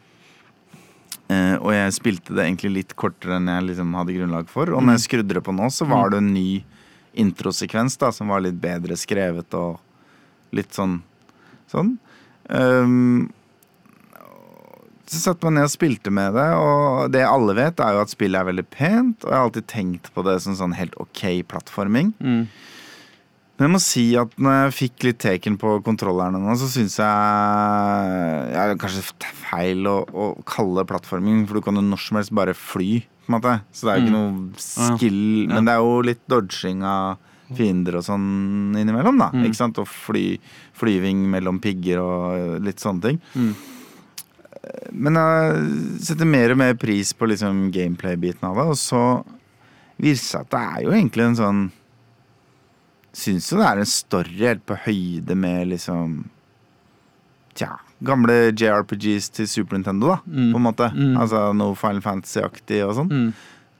[1.27, 4.71] Uh, og jeg spilte det egentlig litt kortere enn jeg liksom hadde grunnlag for.
[4.71, 6.63] Og når jeg skrudde det på nå, så var det en ny
[7.19, 9.81] introsekvens da, som var litt bedre skrevet og
[10.55, 11.01] litt sånn
[11.67, 11.97] sånn.
[12.47, 13.27] Um,
[15.07, 18.11] så satte man ned og spilte med det, og det alle vet, er jo at
[18.11, 19.23] spillet er veldig pent.
[19.23, 22.13] Og jeg har alltid tenkt på det som sånn helt ok plattforming.
[22.19, 22.47] Mm.
[23.57, 26.99] Men jeg må si at når jeg fikk litt teken på kontrollerne nå, så syns
[27.01, 27.07] jeg
[28.53, 32.03] ja, det er Kanskje feil å, å kalle det plattforming, for du kan jo når
[32.03, 32.99] som helst bare fly.
[33.25, 35.55] på en måte Så det er jo ikke noe skill, Ja.
[35.55, 37.17] men det er jo litt dodging av
[37.57, 39.29] fiender og sånn innimellom, da.
[39.47, 39.77] Ikke sant?
[39.79, 40.35] Og fly,
[40.75, 43.19] flyving mellom pigger og litt sånne ting.
[43.39, 43.53] Mm.
[44.91, 45.65] Men jeg
[46.07, 49.01] setter mer og mer pris på liksom gameplay-biten av det, og så
[49.97, 51.61] viser det seg at det er jo egentlig en sånn
[53.17, 56.17] Syns jo det er en story helt på høyde med liksom
[57.57, 57.71] Tja,
[58.05, 60.51] gamle JRPGs til Super Nintendo, da, Mm.
[60.53, 60.89] på en måte.
[60.93, 61.15] Mm.
[61.17, 63.09] Altså noe Final Fantasy-aktig og sånn.
[63.09, 63.31] Mm.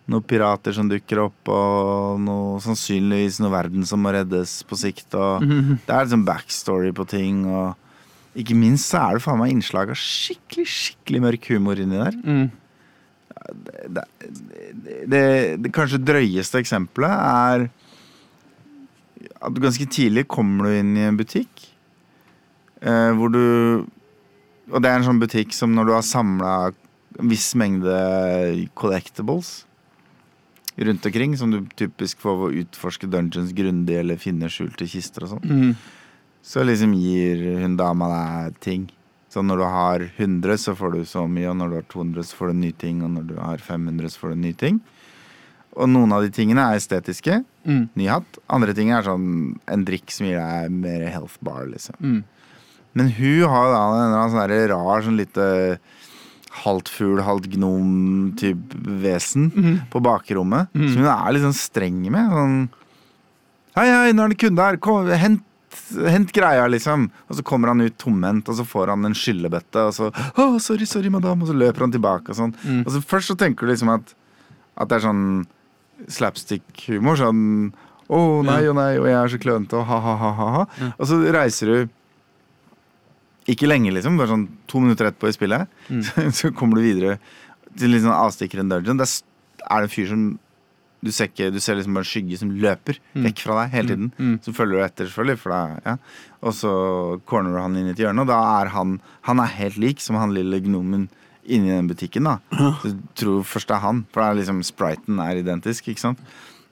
[0.10, 5.14] Noen pirater som dukker opp, og noe, sannsynligvis noe verden som må reddes på sikt.
[5.14, 5.78] Og -hmm.
[5.86, 7.76] Det er liksom backstory på ting, og
[8.38, 12.18] ikke minst så er det faen meg innslag av skikkelig, skikkelig mørk humor inni der.
[12.22, 12.48] Mm.
[13.96, 14.04] Det,
[15.10, 15.22] det,
[15.64, 17.68] det kanskje drøyeste eksempelet er
[19.38, 21.68] at du ganske tidlig kommer du inn i en butikk
[22.82, 23.44] eh, hvor du
[24.68, 26.54] Og det er en sånn butikk som når du har samla
[27.18, 27.94] en viss mengde
[28.78, 29.62] collectibles
[30.78, 35.48] rundt omkring, som du typisk får utforske dungeons grundig eller finne skjulte kister og sånn,
[35.48, 35.72] Mm.
[36.48, 38.86] Så liksom gir hun dama deg ting.
[39.28, 42.24] Så når du har 100, så får du så mye, og når du har 200,
[42.24, 44.46] så får du en ny ting, og når du har 500, så får du en
[44.48, 44.80] ny ting.
[45.78, 47.42] Og noen av de tingene er estetiske.
[47.68, 47.84] Mm.
[48.00, 48.40] Ny hatt.
[48.50, 49.28] Andre ting er sånn
[49.68, 52.00] en drikk som gir deg mer health bar, liksom.
[52.00, 52.24] Mm.
[52.98, 55.50] Men hun har da en sånn rar, sånn lite
[56.64, 59.52] halvt fugl, halvt gnom-type vesen
[59.92, 60.72] på bakrommet.
[60.74, 62.34] Som hun er litt sånn streng med.
[62.34, 62.60] Sånn
[63.78, 64.80] Hei, hei, nå er det kunde her.
[64.82, 65.44] Kom, hent,
[66.12, 67.08] hent greia, liksom.
[67.28, 70.58] Og så kommer han ut tomhendt, og så får han en skyllebøtte, og så oh,
[70.64, 72.56] sorry, sorry, madame, Og så løper han tilbake og sånn.
[72.84, 74.16] Og så først så tenker du liksom at,
[74.78, 75.28] at det er sånn
[76.18, 77.20] slapstick-humor.
[77.20, 77.46] Sånn
[78.08, 80.66] å nei og nei, og jeg er så klønete, og ha-ha-ha.
[80.80, 80.92] Ja.
[80.96, 81.96] Og så reiser du
[83.52, 84.20] ikke lenge, liksom.
[84.20, 85.78] Bare sånn to minutter etterpå i spillet.
[85.88, 87.18] Så, så kommer du videre
[87.78, 89.00] til litt sånn avstikker en dungeon.
[89.00, 89.12] Der
[89.68, 90.28] er det en fyr som
[91.04, 93.92] du ser, ikke, du ser liksom bare en skygge som løper vekk fra deg hele
[93.92, 94.10] tiden.
[94.18, 94.34] Mm.
[94.42, 95.40] Så følger du etter, selvfølgelig.
[95.44, 95.94] For da, ja.
[96.42, 96.72] Og så
[97.30, 98.98] corner du han inn i et hjørne, og da er han
[99.30, 101.08] Han er helt lik som han lille gnomen
[101.48, 102.28] inni den butikken.
[102.28, 102.40] da
[102.82, 105.88] Så du tror først det er han, for det er liksom spriten er identisk.
[105.88, 106.20] ikke sant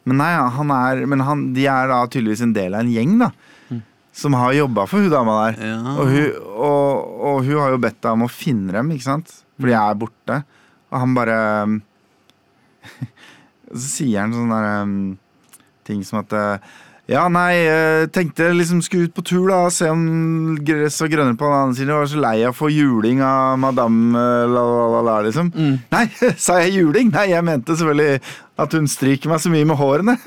[0.05, 3.17] Men nei, han er Men han, de er da tydeligvis en del av en gjeng,
[3.21, 3.31] da.
[4.15, 5.57] Som har jobba for hun dama der.
[5.73, 5.79] Ja.
[5.99, 9.33] Og, hun, og, og hun har jo bedt deg om å finne dem, ikke sant?
[9.59, 10.37] For de er borte.
[10.87, 11.39] Og han bare
[13.73, 14.97] Så sier han sånne der, um,
[15.87, 16.73] ting som at uh,
[17.05, 19.59] Ja, nei, eh, tenkte jeg liksom skulle ut på tur, da.
[19.69, 21.91] Se om gress og grønnere på den andre siden.
[21.93, 25.19] Jeg var så lei av å få juling av madame eh, la, la, la, la,
[25.27, 25.51] liksom.
[25.93, 26.01] Nei,
[26.47, 27.13] sa jeg juling?
[27.13, 28.23] Nei, jeg mente selvfølgelig
[28.65, 30.17] at hun stryker meg så mye med hårene.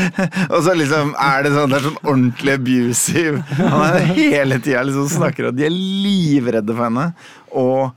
[0.52, 3.44] og så liksom er det sånn, det er sånn ordentlig abusive.
[3.56, 7.12] Han er hele tida liksom snakker og de er livredde for henne.
[7.56, 7.94] Og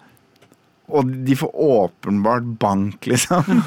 [0.89, 3.62] og de får åpenbart bank, liksom.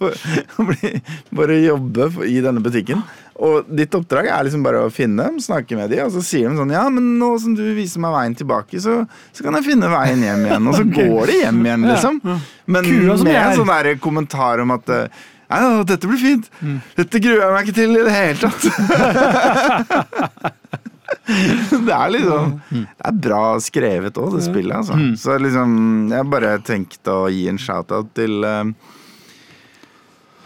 [1.36, 3.02] Bare jobbe i denne butikken.
[3.40, 6.50] Og ditt oppdrag er liksom bare å finne dem, snakke med dem, og så sier
[6.50, 8.98] de sånn Ja, men nå som du viser meg veien tilbake, så,
[9.32, 10.68] så kan jeg finne veien hjem igjen.
[10.68, 12.20] Og så går de hjem igjen, liksom.
[12.68, 12.90] Men
[13.24, 16.44] med en sånn der kommentar om at eh, Nei, dette blir fint.
[16.94, 18.62] Dette gruer jeg meg ikke til i det hele tatt.
[21.86, 24.94] det er liksom Det er bra skrevet òg, det spillet, altså.
[25.18, 25.70] Så liksom
[26.12, 28.64] Jeg bare tenkte å gi en shout-out til eh,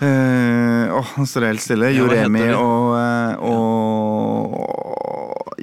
[0.00, 1.92] uh, Åh, nå står det helt stille.
[1.96, 3.55] Joremi heter og, eh, og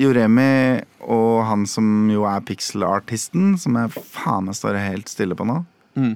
[0.02, 5.46] Joremi og han som jo er pixel-artisten, som jeg faen meg står helt stille på
[5.48, 5.58] nå.
[5.98, 6.16] Mm.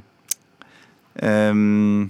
[1.25, 2.09] Ehm,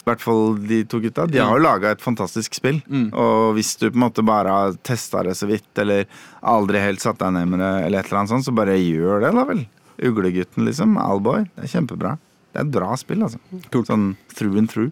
[0.00, 1.26] I hvert fall de to gutta.
[1.28, 2.80] De har jo laga et fantastisk spill.
[2.88, 3.10] Mm.
[3.12, 6.08] Og hvis du på en måte bare har testa det så vidt, eller
[6.40, 9.26] aldri helt satt deg ned med det, eller et eller annet sånt, så bare gjør
[9.26, 9.62] det, da vel.
[10.00, 10.96] Uglegutten, liksom.
[11.00, 11.44] Alboy.
[11.52, 12.16] Det er kjempebra.
[12.50, 13.38] Det er et bra spill, altså.
[13.86, 14.90] Sånn through and through.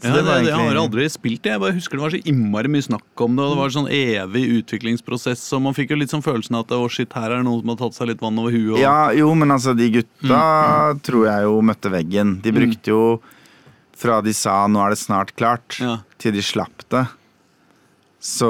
[0.00, 0.46] Så Ja, det, det egentlig...
[0.46, 1.50] det, har jeg aldri spilt det.
[1.52, 3.44] Jeg bare husker det var så innmari mye snakk om det.
[3.44, 6.72] Og det var sånn evig utviklingsprosess, og man fikk jo litt sånn følelsen av at
[6.76, 8.76] å shit, her er det noen som har tatt seg litt vann over huet.
[8.76, 10.40] Og, Ja, jo, men altså, de gutta
[11.04, 12.38] tror jeg jo møtte veggen.
[12.44, 13.02] De brukte jo
[14.00, 15.98] fra de sa 'nå er det snart klart', Ja.
[16.18, 17.06] til de slapp det.
[18.20, 18.48] Så,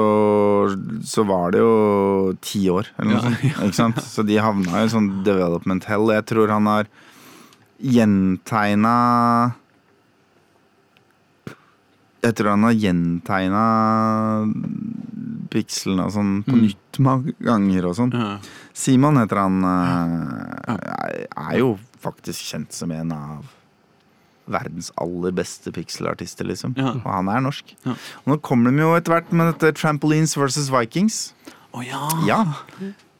[1.03, 3.63] så var det jo ti år, eller noe Ja, sånt.
[3.67, 3.95] Ikke sant?
[4.15, 6.09] Så de havna i sånn development hell.
[6.11, 6.87] Jeg tror han har
[7.81, 9.55] gjentegna
[12.21, 13.63] Jeg tror han har gjentegna
[15.51, 18.11] pikslene og sånn på nytt mange ganger og sånn.
[18.13, 18.35] Ja.
[18.77, 19.57] Simon heter han.
[19.65, 23.45] eh, er jo faktisk kjent som en av
[24.49, 26.73] verdens aller beste pixelartister, liksom.
[26.79, 26.95] Ja.
[26.97, 27.75] Og han er norsk.
[27.85, 27.95] Ja.
[28.23, 31.19] Og nå kommer de jo etter hvert med dette Trampolines versus Vikings.
[31.71, 32.01] Oh, ja.
[32.27, 32.41] Ja,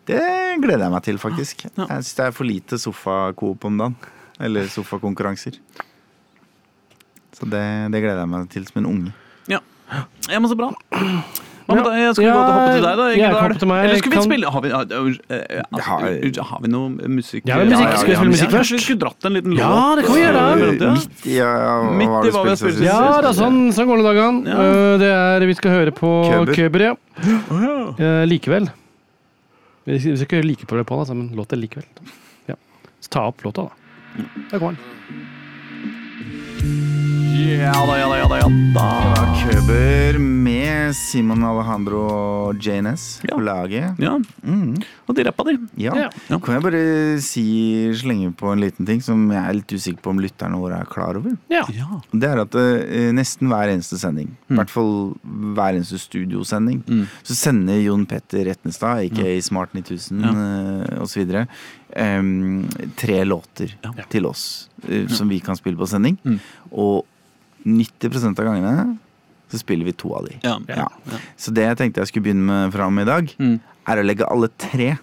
[0.10, 0.24] det
[0.64, 1.66] gleder jeg meg til, faktisk.
[1.70, 3.96] Jeg syns det er for lite sofakoop om dagen.
[4.42, 5.60] Eller sofakonkurranser.
[7.38, 9.16] Så det, det gleder jeg meg til som en unge.
[9.48, 9.62] ja.
[10.28, 10.74] ja, men så bra.
[11.72, 11.90] Hva med Ja.
[11.92, 12.00] deg?
[12.02, 13.04] Jeg skal vi gå til hoppe til deg, da?
[13.08, 13.80] Ja, jeg kan hoppe til meg.
[13.86, 14.86] Eller skal vi Kan- spille Har vi, har,
[15.88, 16.16] har- uh,
[16.52, 17.44] har vi noe musikk?
[17.48, 17.80] Ja, musikk.
[17.80, 18.72] Ja, Skal vi spille musikk først?
[18.72, 19.60] Vi skulle dratt en liten låt?
[19.64, 20.42] Ja, det kan vi gjøre.
[20.42, 20.92] i mellomtida?
[20.92, 22.06] Midt i, ja, ja, Midt i
[22.36, 23.22] hva vi har spilt siden Ja, sist?
[23.22, 24.46] det er sånn, sånn går det dagene.
[24.46, 24.52] Ja.
[24.62, 26.54] Eh, Det er, vi skal høre på Køber.
[26.56, 26.94] Køber, ja.
[27.52, 27.96] Ja.
[27.98, 28.70] Eh, likevel.
[29.88, 31.86] Vi skal vi skal ikke høre like på det på altså, men låt det likevel.
[32.48, 32.56] Ja.
[33.02, 33.70] Så ta opp låta, da.
[34.52, 34.78] Der kommer den.
[37.42, 38.38] Ja da, ja da, ja da.
[38.38, 39.22] Ja, da.
[39.42, 43.36] Køber med Simon Alejandro og JNS Ja.
[43.36, 43.96] på laget.
[44.00, 44.76] ja, Mm,
[45.08, 45.58] og de rappa, de.
[45.78, 45.92] ja.
[46.30, 46.38] Ja.
[46.40, 50.10] Kan jeg bare si, slenge på en liten ting som jeg er litt usikker på
[50.12, 51.38] om lytterne våre er klar over?
[51.50, 51.64] Ja.
[51.74, 52.02] Ja.
[52.14, 54.58] Det er at eh, nesten hver eneste sending, i Mm.
[54.58, 57.08] hvert fall hver eneste studiosending, Mm.
[57.24, 60.32] så sender Jon Petter Retnestad, aka Smart 9000 Ja.
[60.32, 61.48] uh, osv.,
[61.98, 63.92] um, tre låter Ja.
[64.10, 66.18] til oss eh, som vi kan spille på sending.
[66.26, 66.40] Mm.
[66.72, 67.06] Og
[67.66, 68.98] 90 av gangene
[69.52, 70.38] så spiller vi to av de.
[70.44, 70.58] Ja.
[70.68, 70.88] Ja.
[71.12, 71.18] Ja.
[71.38, 73.60] Så det jeg tenkte jeg skulle begynne med fra med i dag, Mm.
[73.88, 74.98] er å legge alle tre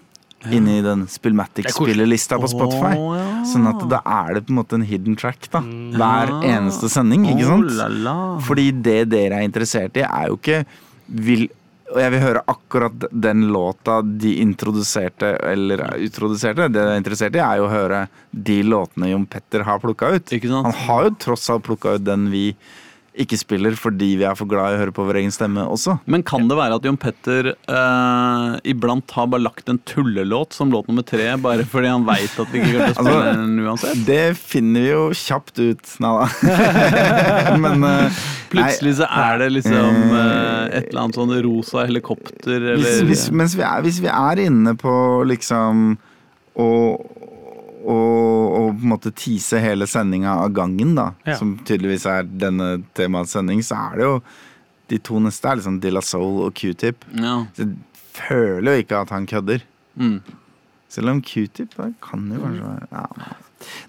[0.50, 2.94] inn i den Spillmatic-spillelista på Spotify.
[2.96, 3.42] Oh.
[3.44, 5.92] Sånn at da er det på en måte en hidden track da Mm.
[5.94, 6.60] hver Ja.
[6.60, 7.92] eneste sending, ikke Oh, sant?
[8.04, 8.38] la.
[8.40, 10.64] Fordi det dere er interessert i, er jo ikke
[11.10, 11.48] vil,
[11.88, 16.68] Og jeg vil høre akkurat den låta de introduserte, eller utroduserte.
[16.68, 20.12] Det jeg er interessert i, er jo å høre de låtene Jon Petter har plukka
[20.16, 20.34] ut.
[20.48, 22.50] Han har jo tross alt plukka ut den vi
[23.18, 25.96] ikke spiller fordi vi er for glad i å høre på vår egen stemme også.
[26.10, 30.70] Men kan det være at Jon Petter eh, iblant har bare lagt en tullelåt som
[30.72, 33.40] låt nummer tre, bare fordi han veit at vi ikke kommer til å spille Altså,
[33.40, 34.02] den uansett?
[34.06, 35.94] Det finner vi jo kjapt ut.
[36.04, 36.28] Nei da.
[37.64, 42.80] Men eh, Plutselig så er det liksom eh, et eller annet sånn rosa helikopter eller
[42.82, 44.94] hvis, hvis, mens vi er, hvis vi er inne på
[45.28, 45.96] liksom
[46.58, 46.68] å
[47.88, 51.36] å å på en måte tease hele sendinga av gangen, da, Ja.
[51.38, 54.16] som tydeligvis er denne temaets sending, så er det jo
[54.88, 57.04] de to neste er liksom De La Soul og Q-Tip.
[57.14, 57.46] Ja.
[57.56, 57.76] Så jeg
[58.18, 59.62] føler jo ikke at han kødder.
[59.96, 60.20] Mm.
[60.88, 63.06] Selv om Q-Tip kan jo kanskje være ja.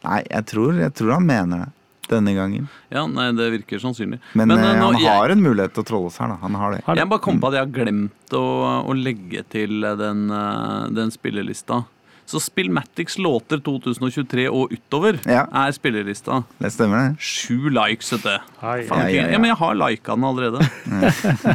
[0.04, 1.70] Nei, jeg tror, jeg tror han mener det
[2.10, 2.68] denne gangen.
[2.92, 4.20] ja, nei, det virker sannsynlig.
[4.34, 6.36] Men, eh, han nå- han jeg- har en mulighet til å trolle oss her, da.
[6.42, 6.84] Han har det.
[6.96, 8.44] Jeg bare kom på at jeg har glemt å,
[8.90, 11.86] å legge til den, eh, den spillelista.
[12.30, 15.48] Så Spillmatics låter 2023 og utover Ja.
[15.52, 16.44] er spillelista.
[16.62, 17.18] Det stemmer, det.
[17.20, 18.30] Sju likes, vet du.
[18.62, 19.28] Ja, ja, ja.
[19.32, 20.62] ja, men jeg har lika den allerede.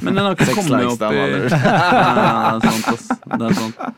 [0.02, 1.14] Men den har ikke Seks kommet likes opp i
[1.44, 3.06] det er sant, ass.
[3.22, 3.94] Det er sant.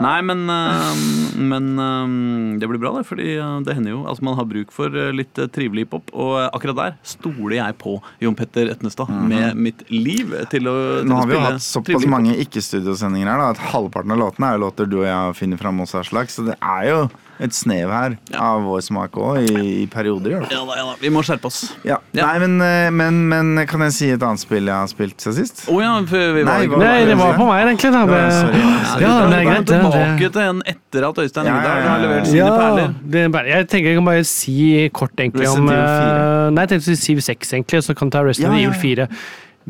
[0.00, 0.94] Nei, men, eh,
[1.36, 3.04] men eh, det blir bra, det.
[3.08, 6.12] Fordi eh, det hender jo at man har bruk for litt trivelig hiphop.
[6.14, 11.10] Og akkurat der stoler jeg på Jon Petter Etnestad med mitt liv til å, til
[11.10, 14.58] Nå har vi jo hatt såpass mange ikke-studiosendinger her da, at halvparten av låtene er
[14.58, 16.32] jo låter du og jeg finner fram hos Aslak.
[16.32, 17.02] Så det er jo
[17.40, 20.30] et snev her av vår smak òg, i, i perioder.
[20.30, 20.58] i hvert fall.
[20.58, 20.94] Ja da, ja da.
[21.00, 21.60] Vi må skjerpe oss.
[21.88, 21.96] Ja.
[22.12, 22.26] Ja.
[22.26, 25.38] Nei, men, eh, men, men kan jeg si et annet spill jeg har spilt siden
[25.38, 25.62] sist?
[25.72, 27.92] Å ja, for vi var Nei, hva- Nei, det var på meg, egentlig.
[27.96, 28.04] Da.
[28.04, 28.52] Ja, sorry.
[28.52, 29.66] Det- Ja, Ja, det er greit.
[29.70, 32.24] tilbake til en etter at Øystein Ja, ja, Vidar ja, har levert ja.
[32.30, 32.94] sine Ja, perler.
[33.10, 36.46] det er bare, jeg tenker jeg kan bare si kort egentlig om Resident Evil 4.
[36.46, 38.80] eh, Nei, jeg tenkte å si 7-6 egentlig, så kan ta Resident Ja, ja, Evil
[38.80, 39.08] 4.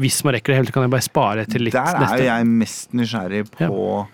[0.01, 2.19] Hvis man rekker det helt, kan jeg bare spare til litt Der er neste.
[2.19, 4.07] jo jeg mest nysgjerrig på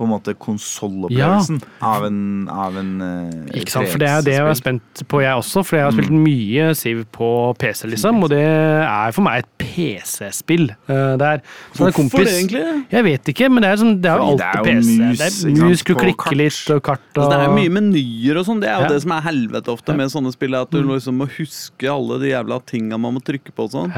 [0.00, 4.34] på en måte konsollopplevelsen av en, av en uh, Ikke sant, for Det er det
[4.38, 5.62] jeg var spent på, jeg også.
[5.66, 7.28] For jeg har spilt mye Siv på
[7.60, 8.22] PC, liksom.
[8.24, 10.70] Og det er for meg et PC-spill.
[10.88, 11.42] Uh, der.
[11.74, 12.64] Så Hvorfor kompis, det, egentlig?
[12.94, 14.96] Jeg vet ikke, men det er, sånn, det er jo alt er på jo PC.
[15.02, 18.40] mus, det er mus, du klikker litt, og kart og Altså, det er mye menyer
[18.40, 18.64] og sånn.
[18.64, 18.94] Det er jo Ja.
[18.94, 20.56] det som er helvete ofte med sånne spill.
[20.60, 23.92] At du liksom må huske alle de jævla tinga man må trykke på og sånn.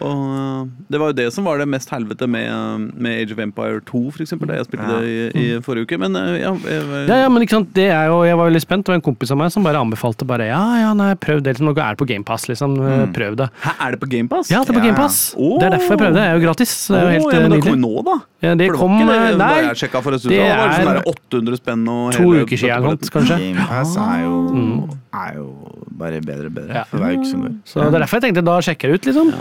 [0.00, 0.06] Ja.
[0.06, 3.32] Og øh, det var jo det som var det mest helvete med, øh, med Age
[3.32, 4.48] of Empire 2, for eksempel.
[4.48, 5.00] Da jeg spilte Ja.
[5.00, 5.98] det i, i forrige uke.
[5.98, 8.60] Men øh, ja, jeg, Ja, ja, men ikke sant, det er jo, Jeg var veldig
[8.62, 11.42] spent, Det var en kompis av meg som bare anbefalte bare ja, ja, nei, prøv
[11.42, 11.54] det.
[11.56, 12.74] Liksom, er det på GamePass, liksom.
[12.78, 13.12] Mm.
[13.14, 13.48] Prøv det.
[13.62, 14.50] Hæ, er det på GamePass?
[14.50, 14.86] Ja, det er på Ja.
[14.90, 15.34] GamePass.
[15.38, 15.58] Oh.
[15.60, 16.14] Det er derfor jeg prøvde.
[16.18, 16.72] Det er jo gratis.
[16.88, 18.16] Det er jo helt ja, eh, men det kom jo nå, da.
[18.44, 20.96] Ja, det kom det Nei, jeg sjekka for en stund det er, var det sånn
[20.98, 23.38] er 800 spenn og to hele uker siden noe, kanskje.
[23.40, 24.90] GamePass er jo, Mm.
[25.14, 25.46] er jo
[25.94, 26.82] bare bedre og bedre Ja.
[26.84, 27.54] for hver uke som går.
[27.64, 29.32] Så det er derfor jeg tenkte da sjekker jeg ut, liksom.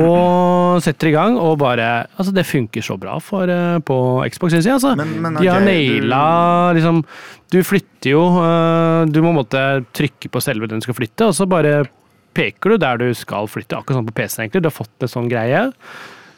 [0.00, 3.96] Og setter i gang, og bare Altså, det funker så bra for, eh, på
[4.30, 4.96] Xbox, syns jeg, altså.
[4.96, 7.04] Men- men De har naila naila liksom
[7.50, 11.34] Du flytter jo eh, Du må måtte trykke på selve den du skal flytte, og
[11.34, 11.84] så bare
[12.32, 13.74] peker du der du skal flytte.
[13.76, 14.62] Akkurat sånn på PC-en, egentlig.
[14.62, 15.72] Du har fått en sånn greie.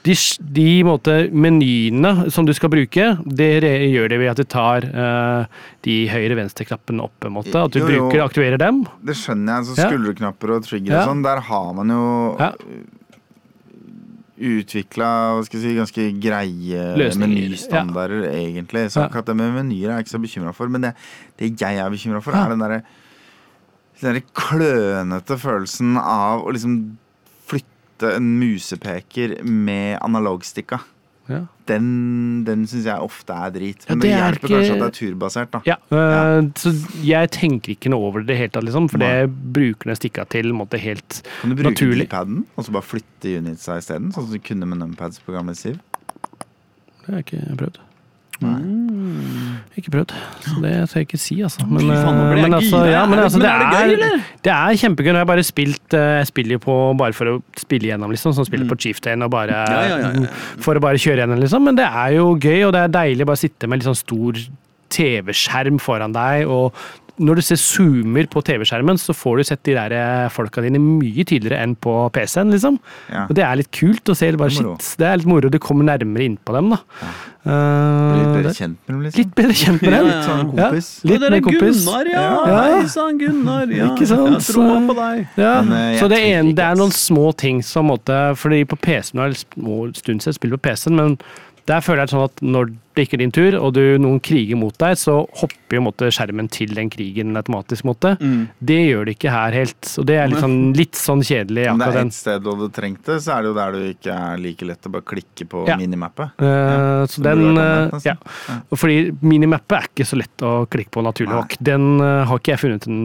[0.05, 4.79] De, de måte, menyene som du skal bruke, det gjør det ved at du tar
[4.89, 5.45] eh,
[5.83, 7.13] de høyre-venstre-knappene opp.
[7.25, 8.09] en måte, At du Jo, jo.
[8.11, 8.87] bruker, aktiverer dem.
[9.05, 9.65] Det skjønner jeg.
[9.77, 11.03] Så skulderknapper og trigger Ja.
[11.05, 12.53] og sånn, der har man jo Ja.
[14.43, 15.09] Utvikla
[15.47, 18.89] si, ganske greie menystandarder, menystandarder, egentlig.
[18.91, 19.07] Så Ja.
[19.09, 20.69] akkurat det med menyer er jeg ikke så bekymra for.
[20.69, 20.95] Men det,
[21.39, 22.83] det jeg er bekymra for, er den derre
[24.03, 26.97] den klønete følelsen av å liksom
[27.47, 30.81] flytte en musepeker med analogstikka.
[31.31, 31.45] Ja.
[31.71, 33.85] Den, den syns jeg ofte er drit.
[33.87, 35.61] Ja, Men det det, er hjelper ikke- kanskje at det er turbasert, da.
[35.67, 36.73] Ja, øh, så
[37.07, 39.97] jeg tenker ikke noe over det i det hele tatt, liksom, for det bruker den
[39.97, 42.09] stikka til måte helt Kan du bruke Naturlig.
[42.09, 44.11] D-paden og så bare flytte unitsa isteden?
[44.13, 45.79] Sånn som du kunne med numpads på gamle Siv?
[47.03, 47.79] Det har jeg ikke prøvd.
[48.43, 48.82] Mm.
[49.77, 50.11] Ikke prøvd,
[50.45, 51.65] så det skal jeg ikke si, altså.
[51.65, 54.77] Men, faen, jeg men altså, ja, men det- altså, det er det er, det er
[54.83, 55.07] kjempegøy.
[55.13, 58.35] Jeg har bare spilt øh, Jeg spiller jo på bare for å spille gjennom, liksom.
[58.37, 59.73] Sånn spiller på Chieftain og bare Mm.
[59.73, 60.27] Ja, ja, ja, ja.
[60.61, 61.65] For å bare kjøre gjennom, liksom.
[61.65, 63.97] Men det er jo gøy, og det er deilig å bare sitte med litt sånn
[63.97, 64.43] stor
[64.93, 66.75] TV-skjerm foran deg, og
[67.21, 70.79] når du ser zoomer på TV-skjermen, så får du sett de der eh, folka dine
[70.81, 72.79] mye tydeligere enn på PC-en, liksom.
[73.13, 73.27] Ja.
[73.29, 74.31] Og det er litt kult å se.
[74.33, 75.51] Bare, Det shit, det er litt moro.
[75.53, 76.81] Du kommer nærmere innpå dem, da.
[77.43, 79.19] Litt Eh, bedre kjent med dem, liksom.
[79.19, 80.07] litt bedre kjent med dem.
[80.07, 80.91] Ja, Litt sånn Ja, kompis.
[81.05, 81.81] litt det mer er kompis.
[81.85, 82.23] Gunnar, ja!
[82.23, 82.61] Ja.
[82.63, 83.67] Hei sann, Gunnar.
[83.83, 83.87] Ja.
[83.91, 84.29] Ikke sant?
[84.39, 85.23] Jeg tror på deg.
[85.43, 88.79] Ja, Men, uh, så det, en, det er noen små ting som måtte Fordi på
[88.79, 91.19] PC-en har jeg en stund siden spilt på PC-en, men
[91.71, 94.59] der føler jeg sånn at når det ikke er din tur, og du, noen kriger
[94.61, 97.87] mot deg, så hopper jo måte, skjermen til den krigen automatisk.
[97.89, 98.15] Måte.
[98.21, 98.49] Mm.
[98.61, 101.65] Det gjør det ikke her helt, og det er litt sånn, litt sånn kjedelig.
[101.73, 102.11] Om det er den.
[102.13, 104.69] ett sted du hadde trengt det, så er det jo der du ikke er like
[104.69, 105.77] lett å bare klikke på Ja.
[105.81, 106.35] minimappet.
[106.39, 108.05] Eh, så Som den vært eh, nesten.
[108.13, 108.61] ja.
[108.77, 111.57] Fordi minimappet er ikke så lett å klikke på, naturlig nok.
[111.61, 113.01] Den uh, har ikke jeg funnet en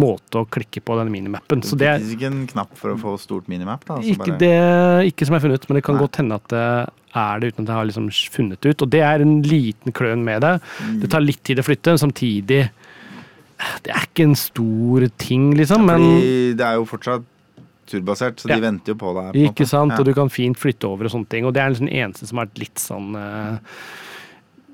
[0.00, 1.62] måte å klikke på, den minimappen.
[1.62, 3.84] Så det er ikke en knapp for å få stort minimap.
[3.84, 6.02] Da, så ikke, bare- det, ikke som jeg har funnet, men det kan Nei.
[6.06, 6.64] godt hende at det
[7.18, 8.82] er det uten at jeg har liksom funnet ut.
[8.84, 10.54] Og det er en liten kløn med det.
[11.02, 12.68] Det tar litt tid å flytte, men samtidig
[13.82, 15.82] Det er ikke en stor ting, liksom.
[15.88, 16.04] Men
[16.56, 17.24] det er jo fortsatt
[17.88, 18.60] turbasert, så de Ja.
[18.60, 19.32] venter jo på deg.
[19.34, 19.92] på Ikke sant?
[19.92, 19.98] Ja.
[19.98, 21.44] Og du kan fint flytte over og sånne ting.
[21.44, 23.58] Og det er liksom den eneste som har vært litt sånn uh,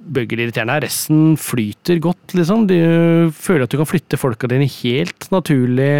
[0.04, 0.82] bøggeirriterende.
[0.84, 2.66] Resten flyter godt, liksom.
[2.68, 5.94] Du føler at du kan flytte folka dine helt naturlig,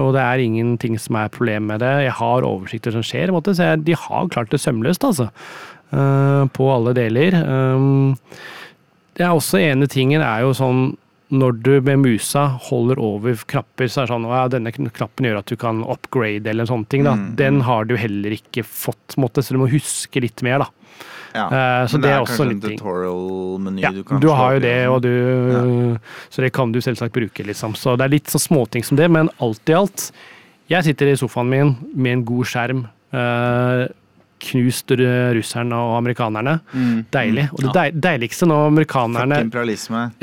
[0.00, 1.92] og det er ingenting som er problem med det.
[2.08, 5.30] Jeg har oversikter som skjer, måte, så jeg, de har klart det sømløst, altså.
[5.92, 7.36] Eh, på alle deler.
[7.44, 8.16] Um,
[9.18, 10.90] det er også ene tingen er jo sånn
[11.30, 15.38] når du med musa holder over knapper, så er det sånn ja, denne knappen gjør
[15.38, 17.04] at du kan upgrade eller en sånn ting.
[17.06, 17.14] da.
[17.14, 20.64] Mm, Den har du heller ikke fått, måte, så du må huske litt mer.
[20.64, 20.68] da.
[21.30, 21.44] Ja.
[21.46, 24.62] Eh, så Men det er kanskje også en tutorial-meny Ja, du kan du har jo
[24.64, 25.62] det, og du ja.
[26.34, 27.76] Så det kan du selvsagt bruke, liksom.
[27.78, 30.10] Så det er litt sånn småting som det, men alt i alt
[30.70, 32.82] Jeg sitter i sofaen min med en god skjerm.
[34.40, 34.92] Knust
[35.36, 36.58] russerne og amerikanerne.
[37.14, 37.48] Deilig.
[37.54, 37.94] Og det ja.
[38.08, 39.40] deiligste når Fuck amerikanerne.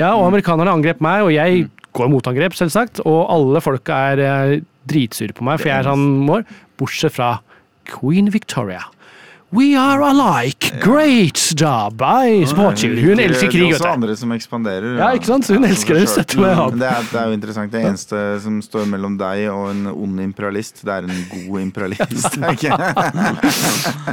[0.00, 3.02] Ja, og amerikanerne angrep meg, og jeg går motangrep, selvsagt.
[3.06, 4.54] Og alle folka er eh,
[4.88, 6.46] dritsure på meg, for jeg er sånn mår.
[6.78, 7.36] Bortsett fra
[7.88, 8.84] Queen Victoria.
[9.50, 10.78] We are alike.
[10.80, 12.02] Great job.
[12.02, 12.92] I support you.
[13.00, 14.98] Hun elsker krig, Det er også andre som ekspanderer.
[15.00, 15.48] Ja, ikke sant?
[15.48, 16.02] Hun elsker det.
[16.04, 16.18] For.
[16.18, 16.76] Støtter meg opp.
[16.76, 17.72] Det er, det er jo interessant.
[17.72, 22.28] Det eneste som står mellom deg og en ond imperialist, det er en god imperialist.
[22.44, 22.86] det er?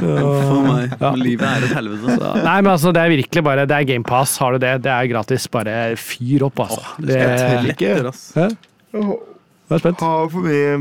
[0.00, 0.96] For meg.
[1.20, 2.16] Livet er et helvete.
[2.16, 2.34] Så.
[2.40, 4.74] Nei, men altså, det er virkelig bare Det er GamePass, har du det?
[4.88, 5.50] Det er gratis.
[5.52, 6.80] Bare fyr opp, altså.
[6.96, 7.96] Det, skal ikke.
[7.98, 8.28] Letter, ass.
[8.40, 8.48] Hæ?
[8.96, 10.00] Jeg er spent.
[10.00, 10.78] Ha for mye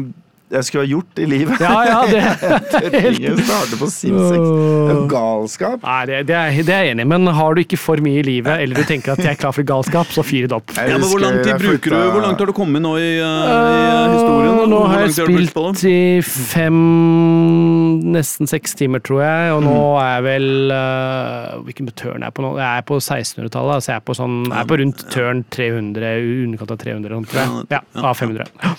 [0.55, 1.61] jeg skulle ha gjort i livet.
[1.61, 4.35] Ja, ja, det helt Jeg starter på Sims 6.
[4.35, 5.85] Det er galskap.
[5.85, 8.21] Nei, det, det, er, det er jeg enig i, men har du ikke for mye
[8.21, 10.75] i livet, eller du tenker at jeg er klar for galskap, så fyr det opp.
[10.77, 11.97] Ja, men Hvor lang tid bruker du?
[12.15, 14.53] Hvor langt har du kommet nå i, uh, i uh, historien?
[14.55, 14.65] da?
[14.65, 16.81] Øh, nå har jeg spilt har i fem
[18.15, 19.53] Nesten seks timer, tror jeg.
[19.55, 20.73] Og nå er jeg vel
[21.65, 22.53] Hvilken tørn er jeg på nå?
[22.59, 23.79] Jeg er på 1600-tallet.
[23.79, 27.15] Altså jeg er på, sånn, jeg er på rundt tørn 300, i underkant av 300,
[27.15, 27.67] sånn, tror jeg.
[27.75, 28.75] Ja, av 500.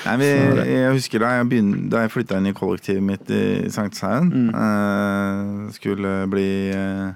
[0.00, 0.28] Nei, vi,
[0.70, 4.30] jeg husker da jeg, begyn- da jeg flytta inn i kollektivet mitt i Sankthanshaugen.
[4.32, 4.52] Mm.
[4.54, 7.10] Uh, skulle bli uh,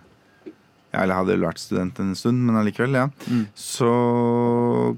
[0.93, 3.07] ja, Eller hadde vært student en stund, men allikevel, ja.
[3.27, 3.47] Mm.
[3.59, 3.89] Så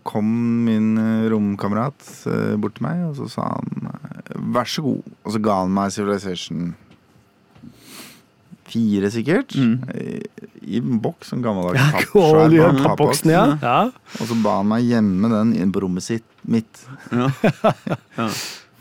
[0.05, 0.27] kom
[0.66, 5.07] min eh, romkamerat uh, bort til meg, og så sa han vær så god.
[5.25, 6.75] Og så ga han meg Civilization
[8.72, 9.55] 4, sikkert.
[9.57, 9.74] Mm.
[9.94, 10.20] I,
[10.76, 13.44] I en boks, en gammeldags Ja, papp- pappboksen, ja.
[13.62, 13.76] ja.
[14.20, 16.85] Og så ba han meg gjemme den inn på rommet sitt mitt.
[17.12, 17.31] Ja.
[18.16, 18.31] Ja.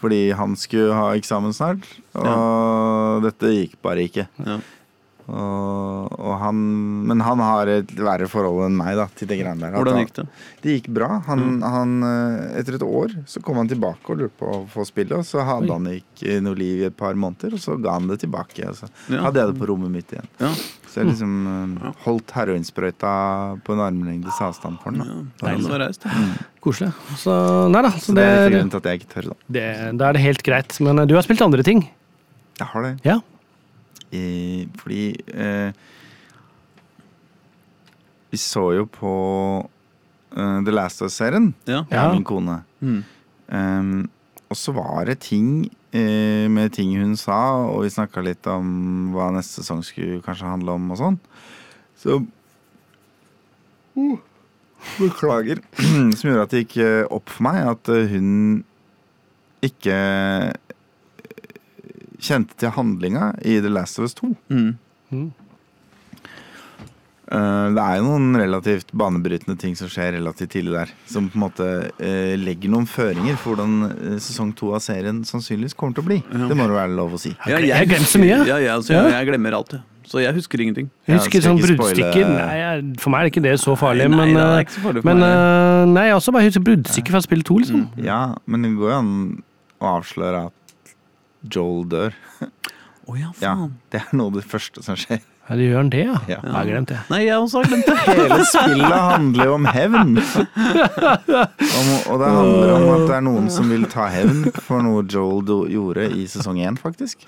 [0.06, 1.86] Fordi han skulle ha eksamen snart,
[2.20, 4.26] og dette gikk bare ikke.
[5.26, 6.60] Og, og han,
[7.10, 9.74] men han har et verre forhold enn meg da, til det greiene der.
[9.74, 10.26] At Hvordan gikk det?
[10.62, 11.10] Det gikk bra.
[11.30, 14.86] Han, han, eh, etter et år så kom han tilbake og lurte på å få
[14.86, 15.74] spille, og så hadde Oi.
[15.80, 18.70] han ikke noe liv i et par måneder, og så ga han det tilbake.
[18.70, 19.24] Og så Ja.
[19.26, 20.30] hadde jeg det på rommet mitt igjen.
[20.40, 20.54] Ja.
[20.96, 21.34] Så jeg liksom
[21.82, 21.92] ja.
[22.06, 23.14] holdt heroinsprøyta
[23.66, 25.04] på en armlengdes avstand for den.
[25.42, 25.50] Ja.
[25.50, 26.06] Deilig så reist.
[26.64, 26.94] Koselig.
[27.20, 27.34] Så
[27.74, 27.92] nei da.
[27.98, 29.36] Så Så det er grunnen til at jeg ikke tør, da.
[29.58, 29.66] det,
[30.00, 30.78] da er det helt greit.
[30.86, 31.84] Men øh, du har spilt andre ting.
[32.62, 32.94] Jeg har det.
[33.04, 33.20] Ja.
[34.14, 35.72] I, fordi eh,
[38.32, 39.12] Vi så jo på
[40.36, 41.86] eh, The Last of Us-serien, Ja.
[41.92, 42.12] Ja.
[42.14, 42.64] min kone.
[42.82, 43.04] Mm.
[43.48, 44.10] Um,
[44.50, 47.38] og så var det ting eh, med ting hun sa,
[47.70, 51.20] og vi snakka litt om hva neste sesong skulle kanskje handle om og sånn.
[52.02, 52.20] Så
[53.98, 54.18] uh,
[55.00, 55.62] Beklager.
[56.18, 56.78] Som gjorde at det gikk
[57.10, 58.64] opp for meg at hun
[59.66, 59.96] ikke
[62.20, 64.32] kjente til handlinga i The Last of Us 2.
[64.50, 64.70] Mm.
[65.12, 65.32] Mm.
[67.26, 70.92] Uh, Det er jo noen relativt banebrytende ting som skjer relativt tidlig der.
[71.10, 71.66] Som på en måte
[71.98, 76.10] uh, legger noen føringer for hvordan eh, sesong to av serien sannsynligvis kommer til å
[76.12, 76.20] bli.
[76.22, 76.46] Ja.
[76.52, 77.34] Det må det være lov å si.
[77.50, 78.38] Ja, Jeg jeg glemmer så mye.
[78.46, 79.04] Ja, jeg, altså, Ja.
[79.10, 79.82] jeg, jeg glemmer alt, jeg.
[80.06, 80.92] Så jeg husker ingenting.
[81.10, 82.84] Jeg husker sånn bruddstykker.
[83.02, 85.24] For meg er ikke det så farlig, Nei, men det øh, ikke så farlig Men
[85.26, 87.88] øh, nei, jeg også bare husker bruddstykker fra spill to, liksom.
[88.06, 89.10] Ja, men det går jo an
[89.82, 90.65] å avsløre at
[91.52, 92.14] Joel dør.
[93.06, 93.74] Å ja, Ja, faen.
[93.94, 95.20] Det er noe av det første som skjer.
[95.46, 96.14] Ja, det gjør han det, ja?
[96.26, 96.38] Ja.
[96.42, 96.96] Jeg har glemt det.
[97.14, 97.98] Nei, jeg også har glemt det.
[98.18, 100.16] Hele spillet handler jo om hevn.
[100.18, 105.04] Om, og det handler om at det er noen som vil ta hevn for noe
[105.06, 107.28] Joel gjorde i sesong én, faktisk.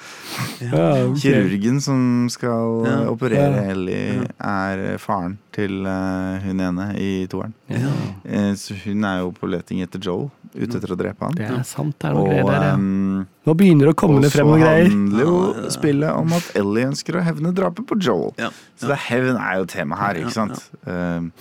[0.65, 1.19] Ja, okay.
[1.27, 2.01] Kirurgen som
[2.33, 2.97] skal Ja.
[3.13, 3.71] operere Ja.
[3.75, 7.53] Ellie, er faren til uh, hun ene i toeren.
[7.73, 7.89] Ja,
[8.27, 11.33] Eh, Så hun er jo på leting etter Joel, ute etter å drepe han.
[11.37, 12.73] det er sant, det er noe Og, greier der, ja.
[12.75, 14.89] ehm, Nå begynner det å komme og det frem noen greier.
[14.91, 15.69] handler jo Ja, ja.
[15.73, 18.33] spillet om at Ellie ønsker å hevne drapet på Joel.
[18.37, 18.49] Ja.
[18.77, 20.69] Så det er hevn er jo tema her, ikke sant?
[20.85, 21.31] Ehm,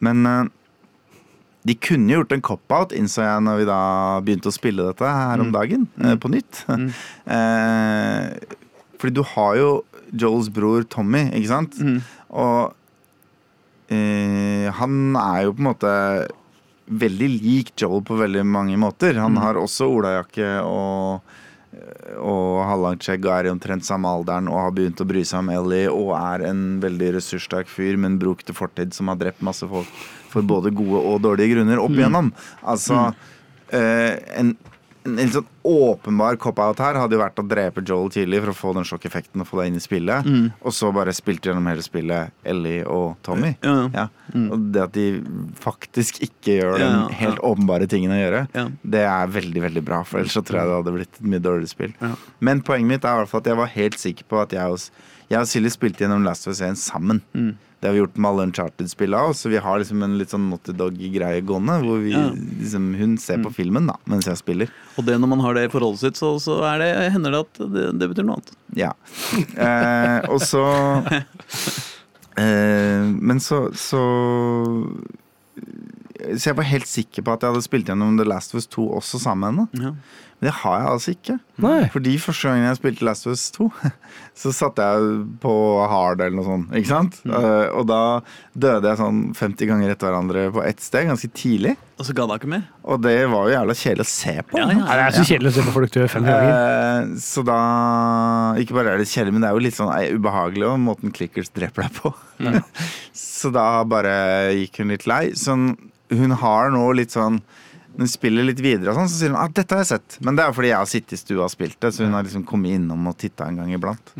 [0.00, 0.44] Men eh,
[1.66, 5.40] de kunne gjort en cop-out, innså jeg når vi da begynte å spille dette her
[5.40, 5.52] om Mm.
[5.52, 6.18] dagen, Mm.
[6.20, 6.64] på nytt.
[6.68, 6.90] Mm.
[7.26, 8.56] Eh,
[8.98, 9.70] Fordi du har jo
[10.16, 11.74] Joels bror Tommy, ikke sant?
[11.82, 12.00] Mm.
[12.30, 12.72] Og
[13.88, 15.94] eh, han er jo på en måte
[16.86, 19.16] veldig lik Joel på veldig mange måter.
[19.18, 19.42] Han Mm.
[19.42, 21.22] har også olajakke og
[22.16, 25.42] og halvlangt skjegg og er i omtrent samme alderen og har begynt å bry seg
[25.42, 29.42] om Ellie og er en veldig ressurssterk fyr med en brukte fortid som har drept
[29.44, 29.86] masse folk
[30.32, 32.32] for både gode og dårlige grunner opp igjennom.
[32.64, 33.12] Altså
[33.72, 34.54] eh, en,
[35.06, 38.56] en, litt sånn åpenbar cop-out her hadde jo vært å drepe Joel tidlig for å
[38.58, 40.52] få den sjokkeffekten og få deg inn i spillet, Mm.
[40.60, 43.54] og så bare spilte gjennom hele spillet Ellie og Tommy.
[43.62, 43.88] Ja, ja.
[43.94, 44.06] Ja.
[44.34, 44.46] Mm.
[44.52, 45.06] Og det at de
[45.62, 48.44] faktisk ikke gjør den helt åpenbare tingen å gjøre,
[48.84, 50.02] det er veldig veldig bra.
[50.04, 51.92] For ellers så tror jeg det hadde blitt et mye dårligere spill.
[52.40, 54.66] Men poenget mitt er i hvert fall at jeg var helt sikker på at jeg,
[54.70, 54.90] og-
[55.28, 57.20] Jeg og Silje spilte gjennom Last of Us 1 sammen.
[57.80, 60.46] Det har vi gjort med alle Uncharted-spillene òg, så vi har liksom en litt sånn
[60.48, 61.74] Naughty Dog-greie gående.
[61.84, 62.30] Hvor vi, Ja.
[62.32, 64.70] liksom, hun ser på filmen da, mens jeg spiller.
[64.96, 67.60] Og det når man har det i forholdet sitt, så, så det, hender det at
[67.74, 68.54] det, det betyr noe annet.
[68.80, 68.92] Ja.
[69.60, 70.64] Eh, og så
[72.40, 74.02] eh, Men så, så
[76.36, 78.66] Så jeg var helt sikker på at jeg hadde spilt gjennom The Last of Us
[78.72, 79.90] 2 også sammen med henne.
[79.90, 79.92] Ja.
[80.36, 81.34] Men det har jeg altså ikke.
[81.64, 81.78] Nei.
[81.88, 83.68] Fordi første gangen jeg spilte Last of Us 2,
[84.42, 85.52] så satte jeg på
[85.88, 86.74] hard eller noe sånt.
[86.76, 87.16] Ikke sant?
[87.24, 88.00] Eh, og da
[88.52, 91.72] døde jeg sånn 50 ganger etter hverandre på ett sted, ganske tidlig.
[91.96, 92.66] Og så ga det ikke mer.
[92.84, 94.60] Og det var jo jævla kjedelig å se på.
[94.60, 94.76] Ja, ja.
[94.76, 94.86] ja.
[94.92, 96.52] Det er så kjedelig å se på folk dø fem ganger.
[96.52, 97.60] Uh, så da
[98.60, 101.16] Ikke bare er det kjedelig, men det er jo litt sånn eh, ubehagelig og måten
[101.16, 102.12] clickers dreper deg på.
[103.16, 104.18] så da bare
[104.58, 105.30] gikk hun litt lei.
[105.40, 105.70] Sånn,
[106.12, 107.40] hun har nå litt sånn
[107.96, 110.18] når hun spiller litt videre, og sånn, så sier hun at dette har jeg sett.
[110.20, 112.22] Men det er fordi jeg har sittet i stua og spilt det, så hun har
[112.26, 114.12] liksom kommet innom og titta en gang iblant.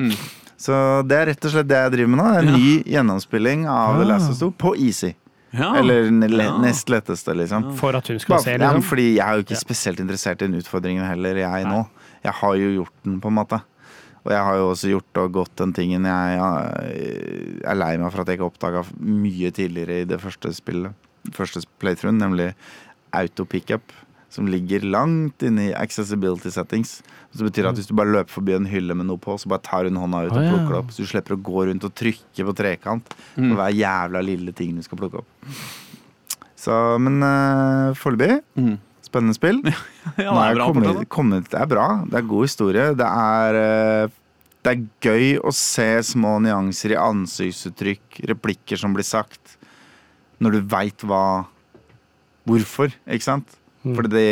[0.57, 0.73] Så
[1.07, 2.27] det er rett og slett det jeg driver med nå.
[2.39, 2.57] En Ja.
[2.57, 5.13] ny gjennomspilling av The Last of Us på easy.
[5.53, 5.75] Ja.
[5.77, 6.57] Eller le Ja.
[6.59, 7.75] nest letteste, liksom.
[7.77, 8.83] For at hun skal Bare, se, ja, liksom.
[8.83, 11.87] fordi jeg er jo ikke spesielt interessert i den utfordringen heller, jeg nå.
[12.25, 13.61] Jeg har jo gjort den, på en måte.
[14.27, 18.11] Og jeg har jo også gjort og gått den tingen jeg jeg er lei meg
[18.11, 20.93] for at jeg ikke oppdaga mye tidligere i det første spillet.
[21.31, 22.55] Første playthroughen, nemlig
[23.23, 23.95] auto-pickup.
[24.37, 26.99] Som ligger langt inne i accessibility settings.
[27.33, 29.63] Det betyr at hvis du bare løper forbi en hylle med noe på, så bare
[29.65, 30.91] tar hun hånda ut og plukker det opp.
[30.93, 33.55] Så du slipper å gå rundt og trykke på trekant Mm.
[33.57, 35.49] hver jævla lille ting du skal plukke opp.
[36.57, 38.77] Så, men uh, foreløpig Mm.
[39.07, 39.61] spennende spill.
[39.65, 39.73] Ja,
[40.19, 41.87] ja, det er bra kommet, kommet, det er bra.
[42.11, 42.87] Det er god historie.
[42.99, 44.09] Det er, eh,
[44.67, 49.57] det er gøy å se små nyanser i ansiktsuttrykk, replikker som blir sagt,
[50.43, 51.47] når du veit hva
[52.47, 53.59] Hvorfor, ikke sant?
[53.87, 54.27] Fordi det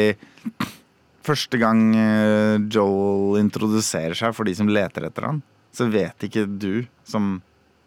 [1.25, 5.39] Første gang eh, Joel introduserer seg for de som leter etter han,
[5.73, 7.39] så vet ikke du som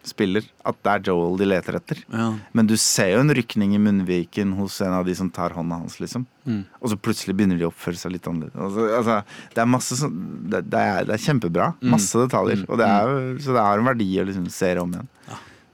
[0.08, 2.00] spiller at det er Joel de leter etter.
[2.10, 2.32] Ja.
[2.56, 5.80] Men du ser jo en rykning i munnviken hos en av de som tar hånda
[5.82, 6.24] hans, liksom.
[6.48, 6.62] Mm.
[6.80, 8.58] Og så plutselig begynner de å oppføre seg litt annerledes.
[8.58, 11.72] Altså, altså, det er masse sånn det, det, er, det er kjempebra.
[11.78, 11.90] Mm.
[11.94, 12.64] Masse detaljer.
[12.66, 13.14] Og det er,
[13.44, 15.10] så det har en verdi å liksom se om igjen.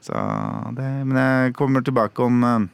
[0.05, 0.25] Så
[0.77, 2.67] det, men jeg kommer tilbake om eh,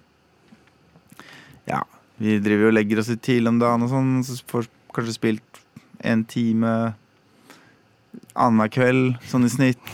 [1.71, 1.83] Ja,
[2.21, 5.63] vi driver og legger oss litt tidlig om dagen og sånn, så får kanskje spilt
[6.05, 6.73] en time
[8.35, 9.93] annenhver kveld, sånn i snitt.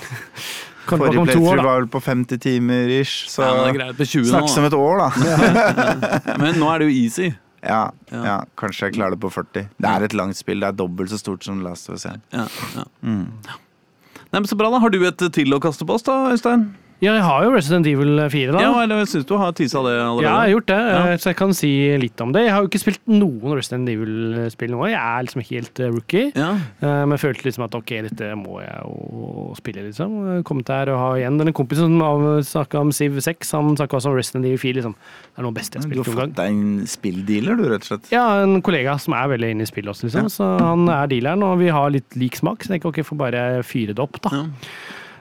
[0.86, 4.06] Kan Forrige playthrough var vel på 50 timer ish, så ja, men det greit på
[4.06, 4.30] 20 nå.
[4.30, 6.36] snakkes om et år, da.
[6.42, 7.32] Men nå er det jo easy.
[7.66, 7.80] Ja,
[8.12, 8.20] Ja.
[8.22, 9.64] ja, kanskje jeg klarer det på 40.
[9.82, 10.60] Det er et langt spill.
[10.62, 12.20] Det er dobbelt så stort som Last of Us 1.
[12.36, 12.44] Ja,
[12.76, 12.84] ja.
[13.02, 13.24] Mm.
[13.42, 14.78] Nei, men Så bra, da.
[14.82, 16.68] Har du et til å kaste på oss, da, Øystein?
[17.05, 18.61] Ja, jeg har jo Resident Evil 4, da.
[18.64, 20.22] Ja, eller syns du har tisa det allerede?
[20.24, 21.01] Ja, jeg har gjort det, Ja.
[21.12, 21.70] eh, så jeg kan si
[22.01, 22.44] litt om det.
[22.47, 24.80] Jeg har jo ikke spilt noen Resident Evil-spill nå.
[24.88, 26.32] Jeg er liksom helt eh, rookie.
[26.34, 26.55] Ja.
[26.80, 30.16] Eh, Men jeg følte liksom at ok, dette må jeg jo spille, liksom.
[30.38, 33.53] Jeg Kommet der og ha igjen denne kompisen som snakka om Civ 6.
[33.53, 34.74] Han snakka også om Resident Evil 4.
[34.80, 34.94] Liksom.
[34.97, 36.14] Det er noe beste jeg har spilt noen gang.
[36.16, 38.11] Du har fått deg en spilldealer, du, rett og slett.
[38.11, 40.30] Ja, en kollega som er veldig inne i spillet også, liksom.
[40.32, 42.64] Så han er dealeren, og vi har litt lik smak.
[42.64, 44.30] Så jeg tenker ok, får bare fyre det opp, da.
[44.32, 44.47] Ja.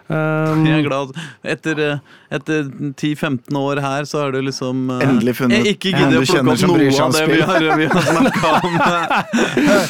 [0.05, 1.15] Um, Jeg er glad.
[1.41, 1.97] Etter, eh,
[2.37, 6.11] etter 10-15 år her, så har du liksom uh, Endelig funnet Jeg ikke en gidder
[6.11, 7.87] du å plukke kjenner opp som bryr noe seg om av det vi har, vi
[7.89, 8.73] har snakka om.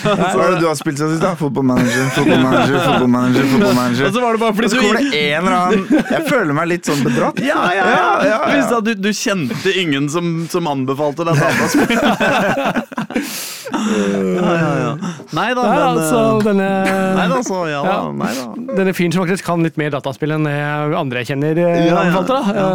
[0.06, 1.26] Hva er det du har spilt siden sist?
[1.26, 1.34] da?
[1.42, 3.50] Fotballmanager, fotballmanager, fotballmanager.
[3.56, 4.08] fotballmanager.
[4.08, 6.72] Og så var det bare fordi du kommer det en eller annen Jeg føler meg
[6.72, 7.44] litt sånn bedratt.
[7.44, 8.00] Ja, ja, ja!
[8.00, 8.80] Ja, ja, ja.
[8.88, 11.92] Du, du kjente ingen som, som anbefalte deg dataspill?
[13.76, 14.92] ja, ja, ja.
[15.36, 16.70] Nei da, men altså, eh, denne,
[17.20, 17.96] Nei da, så ja da.
[17.96, 18.12] Ja.
[18.22, 18.76] Nei da.
[18.82, 22.40] denne fyren som faktisk kan litt mer dataspill enn andre jeg kjenner, eh, Ja, anbefalte,
[22.56, 22.70] ja.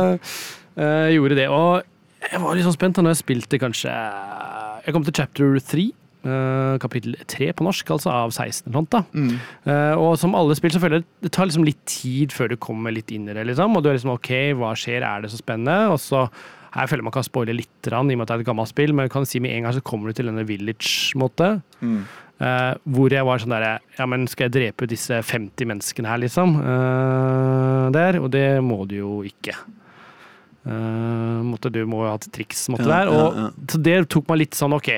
[0.80, 1.48] eh, gjorde det.
[1.52, 3.94] Og jeg var litt sånn spent da når jeg spilte kanskje
[4.84, 5.88] Jeg kom til chapter 3.
[6.20, 9.12] Uh, kapittel 3 på norsk, altså av 16 eller noe sånt.
[9.16, 9.38] Mm.
[9.64, 12.58] uh, og som alle spill, så føler jeg det tar liksom litt tid før du
[12.60, 13.46] kommer litt inn i det.
[13.48, 14.28] liksom, Og du er liksom OK,
[14.60, 15.94] hva skjer, er det så spennende?
[15.94, 16.26] Og så
[16.74, 18.92] her føler man kan spoile litt, i og med at det er et gammelt spill,
[18.94, 21.52] men jeg kan si med en gang så kommer du til denne village-måte.
[21.82, 22.02] Mm.
[22.40, 26.22] Uh, hvor jeg var sånn derre Ja, men skal jeg drepe disse 50 menneskene her,
[26.22, 26.54] liksom?
[26.56, 28.16] Uh, der.
[28.22, 29.56] Og det må du jo ikke.
[30.64, 33.12] Uh, måtte, du må jo ha et triks, måtte Ja, der.
[33.12, 33.68] Og, ja, ja.
[33.74, 34.92] Så det tok meg litt sånn, OK.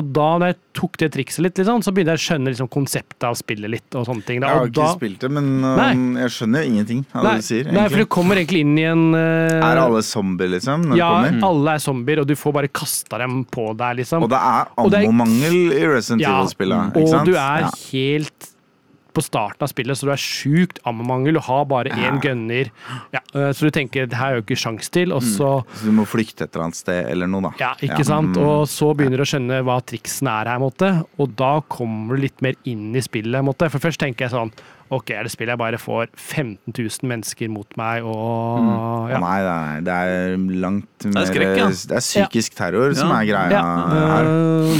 [0.00, 2.68] Og da når jeg tok det trikset litt, liksom, så begynte jeg å skjønne liksom,
[2.72, 3.88] konseptet av spillet litt.
[3.98, 4.38] og sånne ting.
[4.40, 4.48] Da.
[4.48, 7.46] Jeg har ikke da, spilt det, men um, jeg skjønner jo ingenting av det du
[7.50, 7.68] sier.
[7.76, 9.58] nei, for du kommer egentlig inn i en uh...
[9.58, 10.88] Er alle zombier, liksom?
[10.96, 11.44] Ja, kommer?
[11.50, 14.24] alle er zombier, og du får bare kasta dem på deg, liksom.
[14.24, 16.88] Og det er Og ammomangel i Resident Evil-spillet.
[16.96, 17.28] og ikke sant?
[17.28, 17.70] du er Ja.
[17.92, 18.51] helt
[19.14, 21.36] på starten av spillet, så du er sjukt ammomangel.
[21.36, 22.18] og har bare én Ja.
[22.20, 22.70] gunner,
[23.12, 25.12] ja, øh, så du tenker det her er jo ikke sjans til.
[25.12, 27.52] Og så, Så du må flykte et eller annet sted eller noe, da.
[27.58, 28.36] ja, ikke sant?
[28.36, 28.42] Mm.
[28.46, 31.04] Og så begynner du å skjønne hva triksene er her, måte.
[31.18, 33.42] og da kommer du litt mer inn i spillet.
[33.44, 33.70] Måte.
[33.70, 34.52] For først tenker jeg sånn
[34.92, 39.08] Ok, er det spillet jeg bare får 15 000 mennesker mot meg, og mm.
[39.08, 39.20] ja.
[39.22, 41.68] Nei, det er, det er langt mer er skrekk, ja.
[41.72, 44.24] Det er psykisk terror som er greia Ja, her.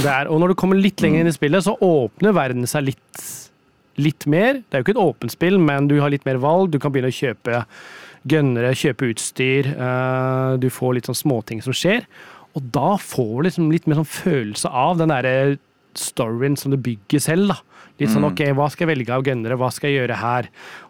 [0.03, 2.91] det er, og når du kommer litt lenger inn i spillet, så åpner verden seg
[2.91, 3.42] litt,
[4.01, 4.61] litt mer.
[4.63, 6.71] Det er jo ikke et åpent spill, men du har litt mer valg.
[6.73, 7.63] Du kan begynne å kjøpe
[8.29, 9.73] gønnere, kjøpe utstyr.
[9.73, 12.07] øh, du får litt sånn småting som skjer.
[12.55, 15.57] Og da får du liksom litt mer sånn følelse av den derre
[15.97, 17.53] storyen som du bygger selv.
[17.53, 17.59] da.
[18.01, 20.47] Litt sånn OK, hva skal jeg velge av gønnere, hva skal jeg gjøre her?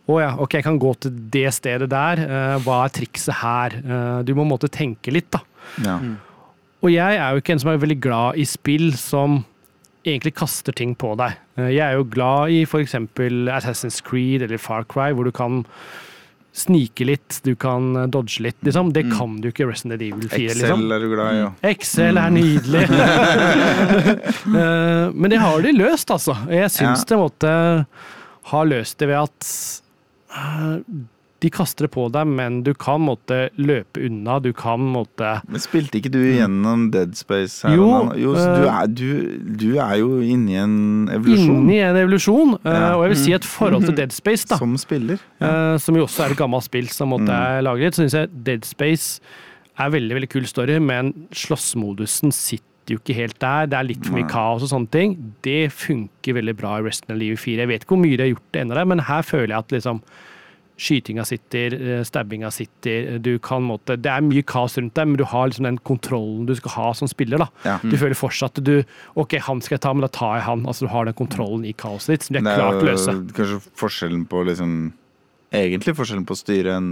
[0.07, 2.21] Å ja, OK, jeg kan gå til det stedet der.
[2.23, 3.75] øh, hva er trikset her?
[3.83, 5.41] Øh, du må på en måte tenke litt, da.
[5.83, 5.97] Ja.
[6.83, 9.41] Og jeg er jo ikke en som er veldig glad i spill som
[10.05, 11.37] egentlig kaster ting på deg.
[11.57, 12.95] Eh, Jeg er jo glad i f.eks.
[12.95, 15.63] Assassin's Creed eller Far Cry, hvor du kan
[16.53, 18.91] snike litt, du kan eh, dodge litt, liksom.
[18.93, 20.83] Det kan du ikke i Resident Evil 4, Excel liksom.
[20.93, 21.47] er du glad i, ja.
[21.71, 22.83] Excel er nydelig.
[24.53, 26.35] Eh, Men det har de løst, altså.
[26.51, 27.09] Jeg syns Ja.
[27.09, 27.53] det måtte
[28.51, 29.47] ha løst det ved at
[31.43, 34.37] de kaster det på deg, men du kan måtte løpe unna.
[34.39, 37.59] Du kan måtte Men spilte ikke du igjennom Dead Space?
[37.67, 39.09] Her Jo, jo du, eh, er, du,
[39.59, 40.77] du er jo inni en
[41.11, 42.55] evolusjon inni en evolusjon.
[42.63, 42.93] eh, Ja.
[42.95, 45.19] Og jeg vil si et forhold til Dead Space, da, som spiller.
[45.43, 47.79] eh, som jo også er et gammelt spill som måtte Mm.
[47.83, 49.19] litt, så syns jeg Dead Space
[49.77, 53.65] er veldig veldig kul story, men slåssmodusen sitter jo ikke helt der.
[53.71, 55.13] Det er litt for mye kaos og sånne ting.
[55.45, 57.63] Det funker veldig bra i Resident Evil 4.
[57.63, 59.71] Jeg vet ikke hvor mye de har gjort det ennå, men her føler jeg at
[59.77, 60.01] liksom
[60.77, 65.17] Skytinga sitter, eh, stabbinga sitter, du kan måtte Det er mye kaos rundt deg, men
[65.17, 67.37] du har liksom den kontrollen du skal ha som spiller.
[67.37, 67.47] da.
[67.63, 67.77] Ja.
[67.83, 68.83] Du føler fortsatt at du
[69.15, 70.65] OK, han skal jeg ta, men da tar jeg han.
[70.65, 73.13] Altså Du har den kontrollen i kaoset ditt, som de er klart å løse.
[73.33, 74.93] kanskje forskjellen på liksom
[75.53, 76.87] Egentlig forskjellen på å styre en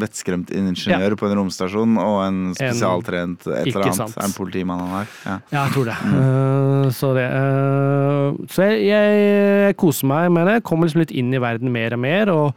[0.00, 3.98] vettskremt ingeniør på en romstasjon og en spesialtrent et eller annet.
[3.98, 4.16] sant.
[4.24, 5.10] En politimann han er.
[5.26, 5.34] Ja.
[5.52, 5.96] Ja, jeg tror det.
[6.16, 10.62] Eh, så det uh, Så jeg, jeg koser meg med det.
[10.64, 12.32] Kommer liksom litt inn i verden mer og mer.
[12.32, 12.54] og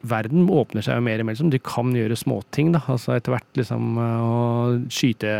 [0.00, 1.36] Verden åpner seg jo mer og mer.
[1.36, 1.52] Liksom.
[1.52, 2.72] Du kan gjøre småting.
[2.76, 4.40] da, altså Etter hvert liksom å
[4.92, 5.34] skyte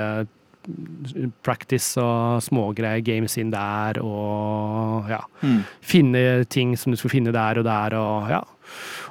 [1.44, 5.20] practice og smågreier, games inn der, og ja.
[5.40, 5.61] Mm.
[5.80, 8.42] Finne ting som du skal finne der og der, og ja.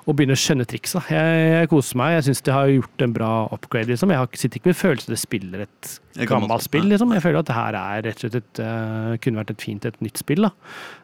[0.08, 1.02] Og begynne å skjønne triksa.
[1.12, 2.14] Jeg, jeg koser meg.
[2.16, 3.92] Jeg syns de har gjort en bra upgrade.
[3.92, 4.14] liksom.
[4.14, 5.90] Jeg har, sitter ikke med følelse av at det spiller et
[6.30, 6.88] gammelt spill.
[6.90, 7.12] liksom.
[7.18, 9.90] Jeg føler at det her er rett og slett et, uh, kunne vært et fint
[9.90, 10.48] et nytt spill.
[10.48, 10.54] da.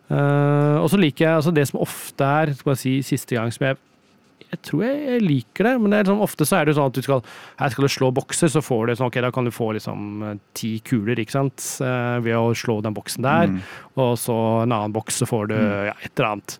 [0.08, 3.52] Uh, og så liker jeg altså det som ofte er, skal jeg si siste gang
[3.54, 3.82] som jeg
[4.56, 6.80] jeg tror jeg, jeg liker det, men det er sånn, ofte så er det jo
[6.82, 7.22] sånn at du skal
[7.62, 10.26] her skal du slå bokser, så får du sånn, ok, da kan du få liksom
[10.32, 13.62] eh, ti kuler, ikke sant, eh, ved å slå den boksen der, Mm.
[14.02, 16.60] og så en annen boks, så får du ja, et eller annet.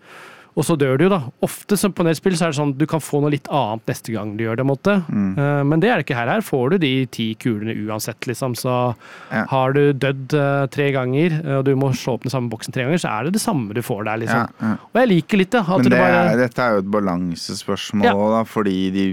[0.56, 1.18] Og så dør du jo, da.
[1.44, 4.14] Ofte som på nettspill så er det sånn du kan få noe litt annet neste
[4.16, 4.94] gang du gjør det, måte.
[5.12, 5.34] Mm.
[5.36, 6.32] Eh, men det er det ikke her.
[6.32, 8.56] Her får du de ti kulene uansett, liksom.
[8.56, 8.96] Så
[9.32, 9.44] Ja.
[9.52, 12.72] har du dødd eh, tre ganger, eh, og du må slå opp den samme boksen
[12.72, 14.48] tre ganger, så er det det samme du får der, liksom.
[14.48, 14.78] Ja, ja.
[14.94, 15.64] Og jeg liker litt det.
[15.68, 18.14] Men det det bare er, dette er jo et balansespørsmål Ja.
[18.16, 19.06] da, fordi de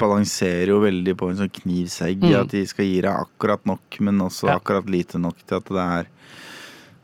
[0.00, 2.20] balanserer jo veldig på en sånn knivsegg.
[2.24, 2.40] Mm.
[2.40, 5.84] At de skal gi deg akkurat nok, men også akkurat lite nok til at det
[5.84, 6.06] er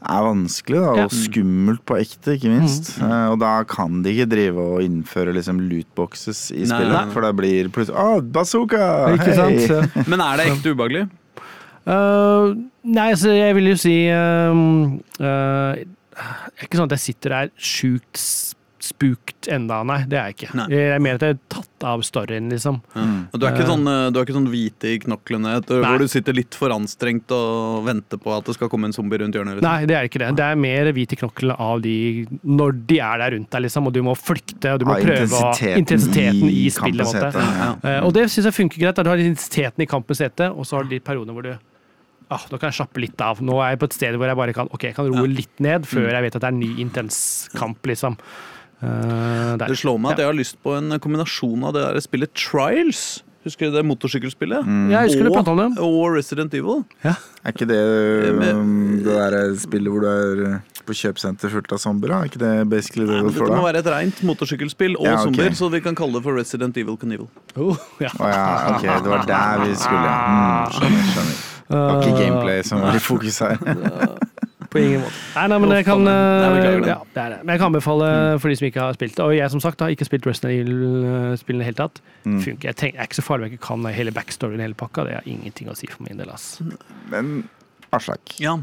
[0.01, 1.05] er vanskelig da, Ja.
[1.05, 2.95] og skummelt på ekte, ikke minst.
[2.99, 3.05] Mm.
[3.11, 7.13] Uh, og da kan de ikke drive og innføre liksom lootboxes i Nei, spillet, nei,
[7.13, 8.85] for da blir det plutselig Å, bazooka!
[9.19, 9.67] Ikke Hei!
[9.67, 10.07] sant?
[10.09, 11.09] Men er det ekte ubehagelig?
[11.89, 14.53] Uh, nei, så jeg vil jo si uh,
[15.17, 18.21] eh, Det er ikke sånn at jeg sitter der sjukt
[18.81, 20.05] s- spukt enda, nei.
[20.09, 20.55] Det er jeg ikke.
[20.57, 20.67] Nei.
[20.73, 22.81] Jeg mener at jeg er tatt av storyen, liksom.
[22.95, 23.29] Mm.
[23.33, 23.69] Du er ikke Eh.
[23.71, 27.31] sånn, eh, du er ikke sånn hvite i knoklene hvor du sitter litt for anstrengt
[27.31, 29.61] og venter på at det skal komme en zombie rundt hjørnet?
[29.61, 29.63] Liksom.
[29.63, 30.37] Nei, det er ikke det.
[30.37, 33.87] Det er mer hvit i knoklene av de når de er der rundt deg, liksom,
[33.87, 37.33] og du må flykte, og du må Ja, prøve å intensiteten Intensiteten i, i spillet.
[37.35, 37.77] ja.
[37.85, 38.95] Eh, og det syns jeg funker greit.
[39.05, 41.59] Du har intensiteten i kampens hete, og så har du de periodene hvor du
[42.33, 43.41] ah, Nå kan jeg slappe litt av.
[43.43, 45.59] Nå er jeg på et sted hvor jeg bare kan ok, jeg kan roe litt
[45.59, 46.13] ned før Mm.
[46.13, 48.17] jeg vet at det er en ny intens kamp, liksom.
[48.81, 49.67] Eh, der.
[49.69, 53.21] Det slår meg at jeg har lyst på en kombinasjon av det der spillet Trials.
[53.45, 54.67] Husker du det motorsykkelspillet?
[54.69, 54.91] Mm.
[54.93, 55.77] Ja, jeg husker du det om.
[55.81, 56.83] Og Resident Evil.
[57.09, 57.79] Er ikke det
[58.53, 62.13] um, det der spillet hvor du er uh, på kjøpesenter fullt av zombier?
[62.19, 63.55] Er ikke det basically det du får da?
[63.55, 65.25] Det må være et rent motorsykkelspill og Ja, okay.
[65.25, 67.31] zombier, så vi kan kalle det for Resident Evil Canival.
[67.57, 68.13] Oh, ja.
[68.13, 70.13] Å ja, ok, det var der vi skulle.
[70.13, 71.41] Mm, skjønner, skjønner.
[71.71, 73.61] Det var ikke gameplay som var i fokus her.
[74.71, 75.19] På ingen måte.
[75.35, 76.13] Nei, nei, men jeg kan Nei,
[76.61, 77.39] eh, ja, det er det.
[77.43, 79.25] Men jeg kan anbefale for de som ikke har spilt det.
[79.25, 81.99] Og jeg som sagt har ikke spilt Resident Evil-spillene i det hele tatt.
[82.25, 82.37] Mm.
[82.45, 82.69] Funker.
[82.71, 85.05] Jeg, tenker, jeg er ikke så farlig om jeg ikke kan hele backstoryen hele pakka.
[85.09, 86.31] Det har ingenting å si for min del.
[86.31, 86.61] ass.
[87.11, 87.49] Men
[87.93, 88.57] Aslak, Ja.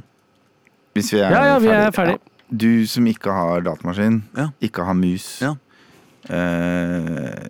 [0.96, 1.96] hvis vi er Ja, ja, vi er ferdig.
[1.96, 2.20] ferdig.
[2.22, 2.56] Ja.
[2.56, 4.48] Du som ikke har datamaskin, Ja.
[4.62, 5.56] ikke har mus, Ja.
[6.30, 7.48] eh,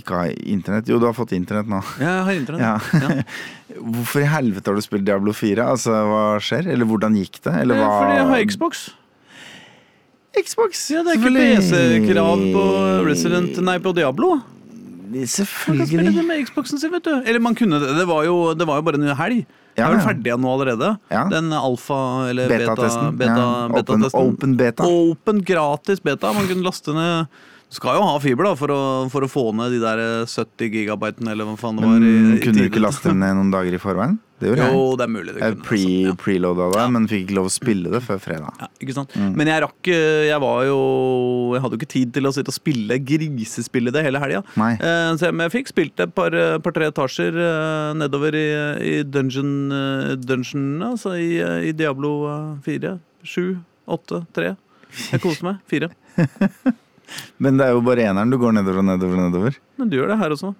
[0.00, 1.80] ikke har internett Jo, du har fått internett nå.
[2.00, 2.90] Ja, Jeg har internett.
[3.00, 3.78] Ja.
[3.94, 5.64] Hvorfor i helvete har du spilt Diablo 4?
[5.74, 6.68] Altså, Hva skjer?
[6.74, 7.54] Eller hvordan gikk det?
[7.62, 8.84] Eller hva Fordi jeg har Xbox.
[10.34, 10.88] Xbox.
[10.90, 12.08] Ja, det er ikke selvfølgelig.
[12.08, 12.64] PC-krav på
[13.06, 14.34] Resident Nei, på Diablo.
[15.14, 17.12] Man kan spille det med Xboxen sin, vet du.
[17.22, 17.92] Eller man kunne det.
[18.00, 19.44] Det var jo, det var jo bare en helg.
[19.74, 20.92] Ja, er vel ferdig nå allerede.
[21.10, 21.24] Ja.
[21.30, 21.96] Den alfa
[22.30, 23.16] eller beta, Beta-testen.
[23.18, 23.46] beta, ja.
[23.66, 24.28] open, beta-testen.
[24.30, 24.86] open beta.
[24.86, 26.30] Open gratis beta.
[26.34, 27.40] Man kunne laste ned
[27.74, 31.32] skal jo ha fiber da for å, for å få ned de der 70 gigabytene,
[31.34, 31.98] eller hva faen det var.
[31.98, 34.20] Men kunne i du ikke laste den ned noen dager i forveien?
[34.42, 34.74] Det gjorde jeg.
[34.74, 35.32] Jo, det er mulig.
[35.32, 36.04] det Jeg kunne, pre, altså.
[36.04, 36.14] Ja.
[36.20, 38.58] preloada det, men fikk ikke lov å spille det før fredag.
[38.60, 39.14] Ja, ikke sant?
[39.14, 39.30] Mm.
[39.38, 40.78] Men jeg rakk eh, Jeg var jo
[41.54, 44.42] Jeg hadde jo ikke tid til å sitte og spille grisespill det hele helga.
[44.58, 48.46] Eh, så jeg, men jeg fikk spilt et par-tre par-tre etasjer eh, nedover i,
[48.84, 49.54] i dungeon,
[50.20, 53.44] dungeonene, altså i, eh, i Diablo eh, 4, 7,
[53.98, 54.54] 8, 3.
[55.12, 55.62] Jeg koste meg.
[55.70, 55.94] Fire.
[57.38, 59.56] Men det er jo bare eneren du går nedover og nedover og nedover.
[59.78, 60.54] Men du gjør det her også.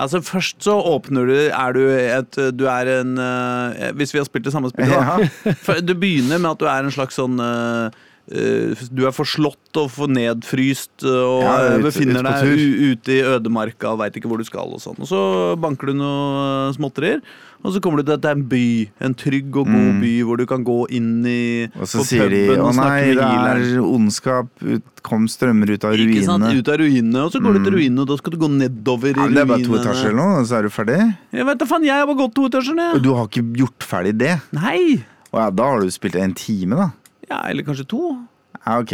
[0.00, 4.28] Altså Først så åpner du Er du et Du er en eh, Hvis vi har
[4.28, 5.18] spilt det samme spillet, da.
[5.44, 5.74] Ja.
[5.88, 7.90] Du begynner med at du er en slags sånn eh,
[8.32, 13.20] eh, Du er forslått og for nedfryst og Ja, ut- befinner ut deg ute i
[13.34, 14.72] ødemarka og veit ikke hvor du skal.
[14.72, 15.20] Og sånn Og så
[15.60, 17.20] banker du noe småtterier,
[17.62, 18.90] og så kommer du til at det er en by.
[19.06, 20.00] En trygg og god Mm.
[20.02, 23.80] by hvor du kan gå inn i Og så sier de å nei, det er
[23.82, 26.42] ondskap, ut, kom strømmer ut av Ikke sant?
[26.42, 26.58] ruinene.
[26.58, 27.78] Ut av ruinene, og så går du til Mm.
[27.78, 30.20] ruinene, og da skal du gå nedover i men det er bare to etasjer eller
[30.22, 30.98] noe, og så er du ferdig.
[31.32, 32.94] Jeg vet da faen, jeg har bare gått to etasjer ned.
[32.96, 34.40] Og du har ikke gjort ferdig det.
[34.52, 35.04] Nei!
[35.32, 36.90] Å ja, da har du spilt en time, da.
[37.30, 38.18] Ja, eller kanskje to.
[38.66, 38.92] Ja, ok.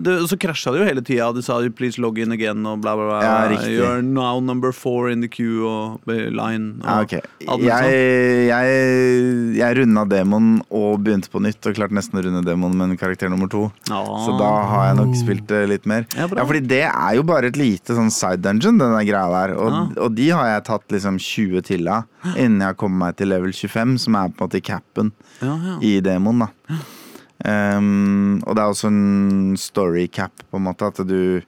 [0.00, 1.28] Det, så krasja det jo hele tida.
[1.36, 3.18] De sa 'please log in again' og bla, bla, bla.
[3.22, 3.76] Ja, riktig.
[3.78, 6.80] You're now number four in the queue og eh, line.
[6.80, 7.14] Og Ja, ok.
[7.48, 7.90] alt mulig sånn.
[7.92, 12.76] Jeg, jeg, jeg runda demoen og begynte på nytt, og klarte nesten å runde demoen
[12.76, 13.70] med en karakter nummer to.
[13.90, 14.00] Ja.
[14.24, 16.06] Så da har jeg nok spilt det litt mer.
[16.16, 16.28] Ja.
[16.32, 19.56] Ja, fordi det er jo bare et lite sånn side dungeon, den greia der.
[19.58, 23.16] Og, og de har jeg tatt liksom 20 til av innen jeg har kommet meg
[23.20, 25.12] til level 25, som er på en måte capen
[25.42, 25.78] ja, ja.
[25.82, 26.50] i demoen, da.
[27.42, 31.42] Um, og det er også en story cap, på en måte, at du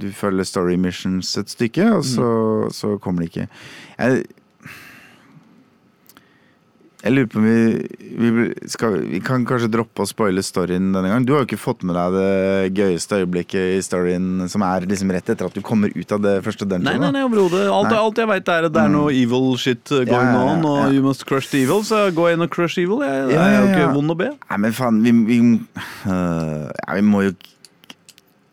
[0.00, 2.28] du følger story missions et stykke, og så,
[2.74, 3.48] så kommer det ikke.
[3.98, 4.24] Jeg,
[7.02, 7.54] jeg lurer på om vi,
[8.22, 11.24] vi, skal, vi kan kanskje droppe å spoile storyen denne gang.
[11.26, 15.10] Du har jo ikke fått med deg det gøyeste øyeblikket i storyen, som er liksom
[15.10, 17.02] rett etter at du kommer ut av det første Nei, dungeonet.
[17.02, 17.64] nei, nei, overhodet.
[17.74, 20.46] Alt, alt jeg veit, er at det er noe evil shit uh, going Ja, ja,
[20.46, 23.02] ja, on, og you must crush the evil, så gå inn og crush evil.
[23.02, 24.30] Jeg, det er jo ja, ikke vond å be.
[24.46, 25.42] Nei, men faen, vi, vi,
[26.06, 27.34] øh, vi må jo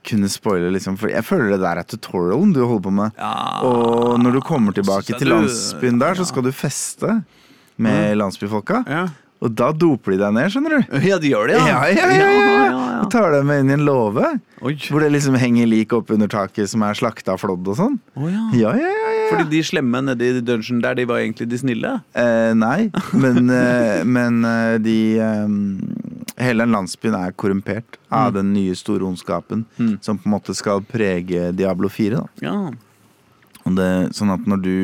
[0.10, 0.98] kunne spoile, liksom.
[0.98, 3.20] For jeg føler det der er tutorialen du holder på med.
[3.20, 3.34] Ja.
[3.68, 7.20] Og når du kommer tilbake til landsbyen der, så skal du feste
[7.80, 8.84] med landsbyfolka.
[8.88, 9.08] Ja.
[9.40, 10.96] Og da doper de deg ned, skjønner du.
[11.08, 11.78] ja, de gjør det, ja.
[11.96, 15.70] Ja, ja, ja, Og tar deg med inn i en låve, hvor det liksom henger
[15.72, 17.96] lik opp under taket som er slakta av flådd og sånn.
[18.20, 18.42] Oh, ja.
[18.60, 19.30] Ja, ja, ja, ja.
[19.32, 21.94] Fordi de slemme nedi dungeon der, de var egentlig de snille?
[22.20, 25.56] Eh, nei, men, eh, men eh, de um,
[26.40, 29.96] Hele den landsbyen er korrumpert av den nye store ondskapen Mm.
[30.04, 32.16] som på en måte skal prege Diablo 4.
[32.20, 32.28] Da.
[32.44, 32.54] Ja.
[33.68, 34.76] Og det, sånn at når du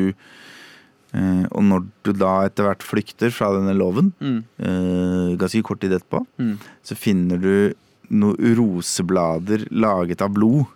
[1.16, 4.38] Og når du da etter hvert flykter fra denne loven, Mm.
[4.58, 6.58] eh, ganske kort tid etterpå, Mm.
[6.84, 7.74] så finner du
[8.10, 10.66] noen roseblader laget av blod.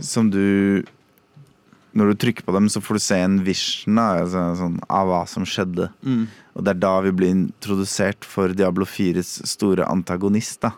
[0.00, 0.82] Som du
[1.94, 5.26] Når du trykker på dem, så får du se en vision altså, sånn, av hva
[5.28, 5.90] som skjedde.
[6.02, 6.26] Mm.
[6.56, 10.70] Og det er da vi blir introdusert for Diablo 4s store antagonist, da.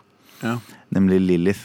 [0.43, 0.57] Ja.
[0.93, 1.63] Nemlig Lilith.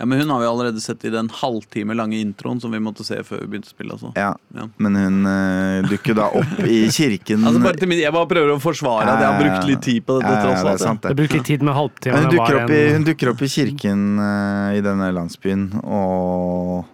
[0.00, 3.04] Ja, men hun har vi allerede sett i den halvtime lange introen som vi måtte
[3.04, 3.96] se før vi begynte å spille.
[3.98, 4.12] Altså.
[4.16, 4.64] Ja, Ja.
[4.80, 8.54] Men hun uh, dukker da opp i kirken Altså bare til min, jeg bare prøver
[8.54, 10.30] å forsvare at jeg har brukt litt tid på dette.
[10.32, 10.80] Ja, ja, tross det alt.
[10.80, 11.18] er sant, Jeg det.
[11.20, 12.16] brukte litt tid med halvtime.
[12.24, 16.86] Hun dukker, opp i, hun dukker opp i kirken uh, i denne landsbyen og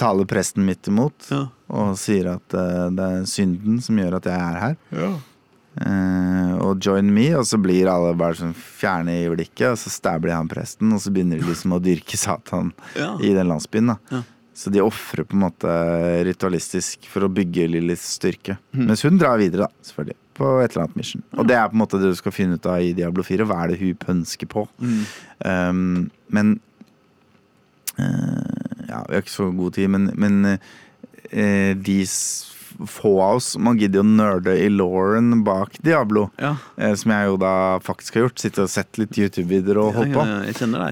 [0.00, 1.28] taler presten midt imot.
[1.28, 1.42] Ja.
[1.76, 4.78] Og sier at uh, det er synden som gjør at jeg er her.
[5.78, 9.92] Eh, og join me, og så blir alle bare sånn fjerne i blikket, og så
[9.94, 13.12] stabler han presten, og så begynner de liksom å dyrke Satan Ja.
[13.22, 13.86] i den landsbyen.
[13.94, 14.22] da Ja.
[14.60, 15.70] Så de ofrer på en måte
[16.26, 18.58] ritualistisk for å bygge Lillys styrke.
[18.74, 20.16] Mens hun drar videre, da, selvfølgelig.
[20.34, 21.22] På et eller annet mission.
[21.38, 23.46] Og det er på en måte det du skal finne ut av i Diablo 4.
[23.46, 24.66] Hva er det hun pønsker på?
[24.82, 25.06] Mm.
[25.46, 26.60] Um, men
[27.98, 30.58] uh, Ja, vi har ikke så god tid, men, men
[31.32, 31.98] uh, de
[32.88, 36.30] få av oss Man gidder jo nerde i Lauren bak Diablo.
[36.40, 36.56] Ja.
[36.78, 38.38] eh, som jeg jo da faktisk har gjort.
[38.38, 40.24] Sitte og sett litt YouTube-videoer og holdt på.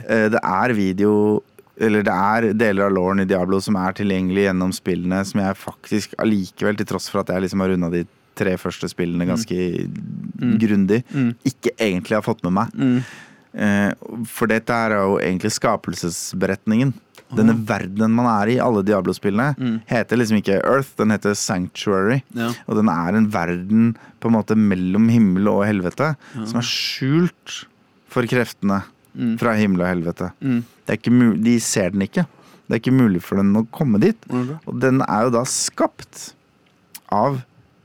[0.08, 1.42] Eh, Det er video
[1.80, 5.54] Eller det er deler av Lauren i Diablo som er tilgjengelig gjennom spillene, som jeg
[5.56, 9.56] faktisk allikevel, til tross for at jeg liksom har runda de tre første spillene ganske
[10.58, 11.34] grundig, Mm.
[11.46, 12.74] ikke egentlig har fått med meg.
[12.74, 13.04] Mm.
[13.54, 13.92] Eh,
[14.26, 16.92] For dette er jo egentlig skapelsesberetningen.
[17.36, 19.80] Denne verdenen man er i, alle Diablo-spillene, Mm.
[19.86, 22.22] heter liksom ikke Earth, den heter Sanctuary.
[22.34, 22.52] Ja.
[22.66, 26.16] Og den er en verden på en måte mellom himmel og helvete,
[26.46, 27.66] som er skjult
[28.08, 28.82] for kreftene
[29.16, 29.36] Mm.
[29.38, 30.32] fra himmel og helvete.
[30.40, 31.42] Mm.
[31.44, 32.26] De ser den ikke.
[32.68, 34.16] Det er ikke mulig for den å komme dit.
[34.28, 34.56] Okay.
[34.66, 36.32] Og den er jo da skapt
[37.10, 37.42] av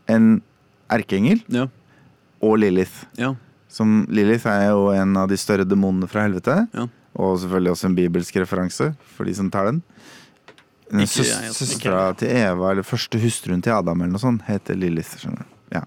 [0.07, 0.41] en
[0.89, 1.67] erkeengel Ja.
[2.41, 3.05] og Lilith.
[3.17, 3.35] Ja.
[3.69, 6.67] Som Lilith er jo en av de større demonene fra helvete.
[6.73, 6.87] Ja.
[7.13, 9.83] Og selvfølgelig også en bibelsk referanse, for de som tar den.
[10.93, 11.23] Altså.
[11.53, 15.17] Søstera til Eva, eller første hustruen til Adam, eller noe sånt, heter Lilith.
[15.17, 15.57] skjønner du.
[15.73, 15.83] Ja.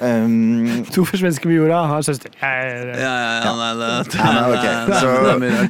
[0.00, 2.32] Um, To forsvensker med jorda har søster.
[2.40, 2.96] Ja, ja,
[3.44, 4.76] ja, nei, det, Ja, nei, okay.
[5.02, 5.10] så.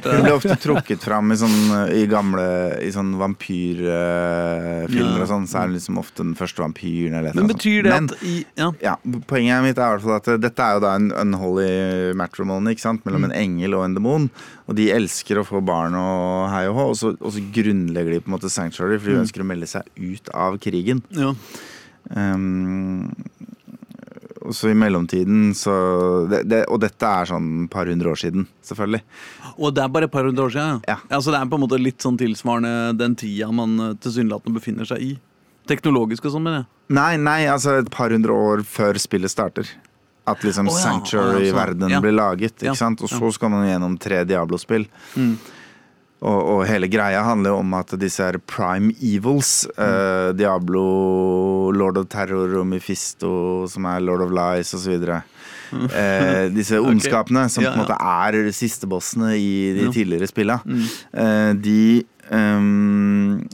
[0.07, 1.57] Hun ble ofte trukket fram i, sånn,
[1.91, 2.45] i gamle
[2.79, 5.23] I sånn vampyrfilmer Ja.
[5.25, 5.47] og sånn.
[5.51, 7.17] Så er hun liksom ofte den første vampyren.
[7.19, 8.15] Eller et Men betyr det sånt.
[8.23, 8.69] i, ja.
[8.83, 8.95] ja,
[9.27, 12.71] Poenget mitt er i hvert fall at eh, dette er jo da en unholy matrimony
[12.75, 13.03] ikke sant?
[13.07, 14.29] mellom en engel og en demon.
[14.71, 18.15] Og de elsker å få barn og hei og hå, og så, og så grunnlegger
[18.15, 21.03] de på en måte Sanctuary, for de ønsker å melde seg ut av krigen.
[21.11, 21.35] ja.
[22.17, 23.11] Um,
[24.55, 25.73] så i mellomtiden så
[26.31, 29.01] det, det, Og dette er sånn et par hundre år siden, selvfølgelig.
[29.57, 30.81] Og det er bare et par hundre år siden?
[30.87, 30.97] Ja.
[31.19, 34.87] Så det er på en måte litt sånn tilsvarende den tida man eh, tilsynelatende befinner
[34.87, 35.13] seg i?
[35.69, 36.69] Teknologisk og sånn, mener jeg.
[36.97, 39.69] Nei, nei, altså et par hundre år før spillet starter.
[40.29, 41.97] At liksom oh, ja, Sanctuary-verdenen oh, ja.
[41.97, 42.03] Ja.
[42.03, 42.57] blir laget.
[42.59, 43.01] ikke Ja, sant?
[43.01, 44.85] Og så skal man gjennom tre Diablo-spill.
[45.15, 45.33] Mm.
[46.21, 49.63] Og, og hele greia handler jo om at disse er prime evils.
[49.73, 49.81] Mm.
[49.85, 50.83] eh, Diablo,
[51.73, 53.31] Lord of Terror og Mephisto,
[53.71, 54.99] som er Lord of Lies osv.
[55.01, 59.91] Eh, disse ondskapene ondskapene, som Ja, på en måte er sistebossene i de Ja.
[59.97, 60.85] tidligere spilla, Mm.
[61.13, 63.47] eh, de um,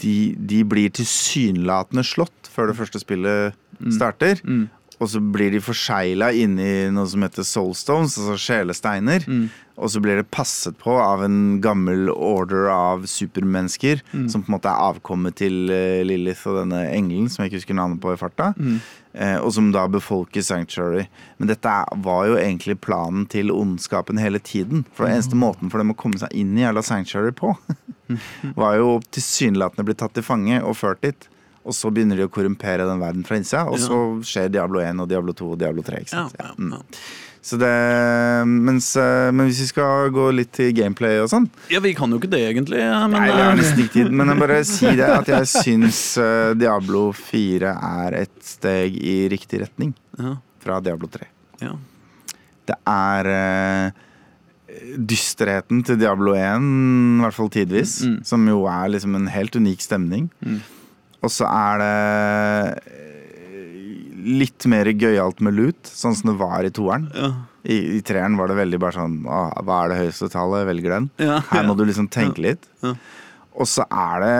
[0.00, 3.54] de, de blir tilsynelatende slått før det første spillet
[3.94, 4.40] starter.
[4.44, 4.66] Mm.
[5.04, 9.26] Og så blir de forsegla inni noe som heter soulstones, altså sjelesteiner.
[9.28, 9.50] Mm.
[9.74, 14.28] Og så blir det passet på av en gammel order av supermennesker, Mm.
[14.30, 17.60] som på en måte er avkommet til eh, Lilith og denne engelen, som jeg ikke
[17.64, 18.52] husker navnet på i farta.
[18.56, 18.78] Mm.
[19.14, 21.08] Eh, og som da befolker Sanctuary.
[21.38, 21.74] Men dette
[22.06, 24.86] var jo egentlig planen til ondskapen hele tiden.
[24.94, 27.52] For den eneste måten for dem å komme seg inn i jævla Sanctuary på,
[28.62, 31.28] var jo tilsynelatende bli tatt til fange og ført dit.
[31.64, 35.00] Og så begynner de å korrumpere den verden fra innsida, og så skjer Diablo 1
[35.00, 36.02] og Diablo 2 og Diablo 3.
[36.04, 36.34] Ikke sant?
[36.38, 36.82] ja, ja, ja.
[37.44, 37.68] Så det,
[38.48, 42.08] mens, eh, men hvis vi skal gå litt til gameplay og sånn ja, vi kan
[42.08, 42.78] jo ikke det, egentlig.
[42.80, 45.50] Men, Nei, det er eh, nesten ikke tid, men jeg bare sier det at jeg
[45.52, 50.32] syns eh, Diablo 4 er et steg i riktig retning ja,
[50.64, 51.28] fra Diablo 3.
[51.66, 51.74] ja.
[52.64, 53.26] Det er
[54.96, 58.22] dysterheten til Diablo 1, i hvert fall tidvis, Mm, mm.
[58.24, 60.30] som jo er liksom en helt unik stemning.
[60.40, 60.62] Mm.
[61.24, 61.94] Og så er det
[62.92, 63.82] eh,
[64.44, 67.10] litt mer gøyalt med loot, sånn som det var i toeren.
[67.16, 67.32] ja.
[67.64, 70.66] I, I treeren var det veldig bare sånn å, Hva er det høyeste tallet?
[70.68, 71.06] Velger den.
[71.16, 72.66] Ja, Her må du liksom tenke litt.
[72.84, 72.90] Ja.
[73.56, 74.34] Og så er det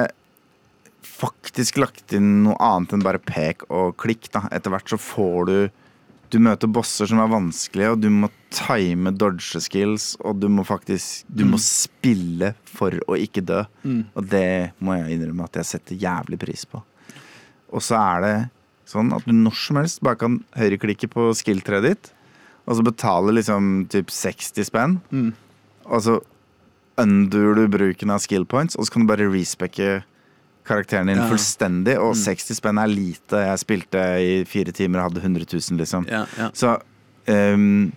[1.15, 4.29] faktisk lagt inn noe annet enn bare pek og klikk.
[4.35, 4.43] da.
[4.53, 5.57] Etter hvert så får du
[6.35, 10.65] Du møter bosser som er vanskelige, og du må time dodge skills, og du må
[10.67, 13.61] faktisk Du må spille for å ikke dø.
[13.85, 14.01] Mm.
[14.19, 16.83] Og det må jeg innrømme at jeg setter jævlig pris på.
[17.71, 18.35] Og så er det
[18.91, 22.11] sånn at du når som helst bare kan høyreklikke på skill-treet ditt,
[22.67, 25.31] og så betale liksom typ 60 spenn, Mm.
[25.87, 26.19] og så
[26.99, 30.03] undoer du bruken av skill points, og så kan du bare respekke
[30.65, 31.29] karakteren din Ja.
[31.29, 32.23] fullstendig, og Mm.
[32.25, 33.37] 60 spenn er lite.
[33.47, 36.07] Jeg spilte i fire timer og hadde 100 000, liksom.
[36.09, 36.51] Ja, ja.
[36.53, 36.81] Så
[37.29, 37.93] um,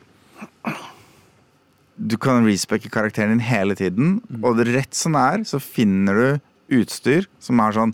[1.97, 4.43] du kan respecte karakteren din hele tiden, Mm.
[4.43, 6.41] og rett som det er, så finner du
[6.84, 7.93] utstyr som er sånn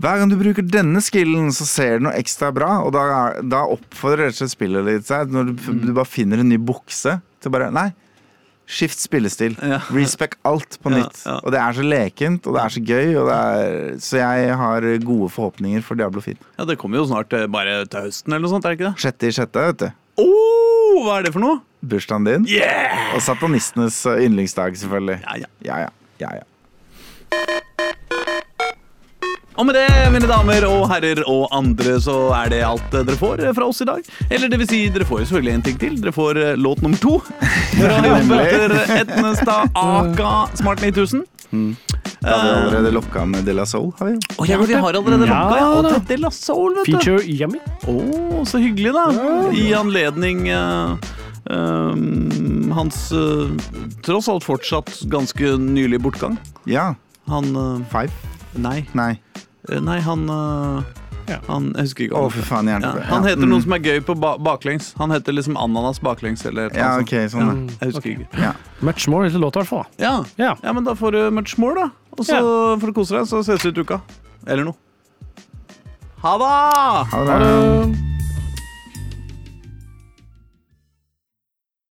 [0.00, 2.80] hver gang du bruker denne skillen, så ser du noe ekstra bra.
[2.86, 5.28] Og da, da oppfordrer rett og slett spillet litt seg.
[5.28, 5.80] Når du, Mm.
[5.86, 7.92] du bare finner en ny bukse, til bare Nei,
[8.70, 9.56] skift spillestil.
[9.58, 9.80] Ja.
[9.94, 11.22] Respect alt på nytt.
[11.26, 11.38] ja.
[11.42, 13.16] Og det er så lekent, og det er så gøy.
[13.20, 16.36] Er, så jeg har gode forhåpninger for Diablo 4.
[16.58, 18.90] ja, det kommer jo snart eh, bare til høsten eller noe sånt, er det ikke
[18.92, 19.04] det?
[19.04, 19.88] Sjette i sjette, vet du.
[20.20, 21.60] Oh, hva er det for noe?
[21.80, 22.46] Bursdagen din.
[22.50, 23.14] Yeah!
[23.16, 25.20] Og satanistenes uh, yndlingsdag, selvfølgelig.
[25.24, 25.50] Ja, ja.
[25.64, 25.90] Ja, ja.
[26.20, 26.46] ja, ja.
[29.58, 33.18] Og med det, mine damer og herrer og andre, så er det alt eh, dere
[33.18, 34.06] får eh, fra oss i dag.
[34.30, 35.96] Eller det vil si, dere får jo selvfølgelig en ting til.
[36.00, 37.18] Dere får eh, låt nummer to.
[37.80, 37.98] Fra
[38.30, 41.26] Petter Etnestad Aka Smart 9000.
[41.50, 43.90] Da har vi allerede lokka med De La Soul.
[43.98, 44.16] Har vi.
[44.38, 46.92] Oh, ja, vi har allerede Ja, lokka Ja, De La Soul, vet du.
[46.92, 47.58] Feature yummy.
[47.90, 49.06] Å, så hyggelig, da.
[49.56, 50.94] I anledning uh,
[51.50, 53.50] um, hans uh,
[54.06, 56.38] tross alt fortsatt ganske nylig bortgang.
[56.70, 56.92] Ja.
[57.26, 58.29] Han uh, Five?
[58.54, 58.86] Nei.
[58.92, 59.20] Nei.
[59.68, 60.82] Eh, Nei, han eh,
[61.30, 61.38] Ja.
[61.46, 62.18] Han, jeg husker ikke.
[62.18, 63.52] Å, for faen, ja, han heter mm.
[63.52, 64.90] noe som er gøy på ba baklengs.
[64.98, 67.52] Han heter liksom ananas baklengs eller Ja, annet ok, sånn.
[67.52, 67.62] Mm.
[67.76, 68.26] Jeg husker okay.
[68.26, 68.42] ikke.
[68.48, 68.52] Ja.
[68.82, 69.86] Much more heter låta, i hvert fall.
[70.02, 70.14] Ja.
[70.40, 70.56] Ja.
[70.58, 72.14] ja, men da får du much more, da.
[72.18, 72.42] Og så
[72.82, 74.02] får du kose deg, så ses vi ut uka.
[74.48, 74.78] Eller noe.
[76.26, 76.54] Ha det.
[77.14, 78.09] Ha det.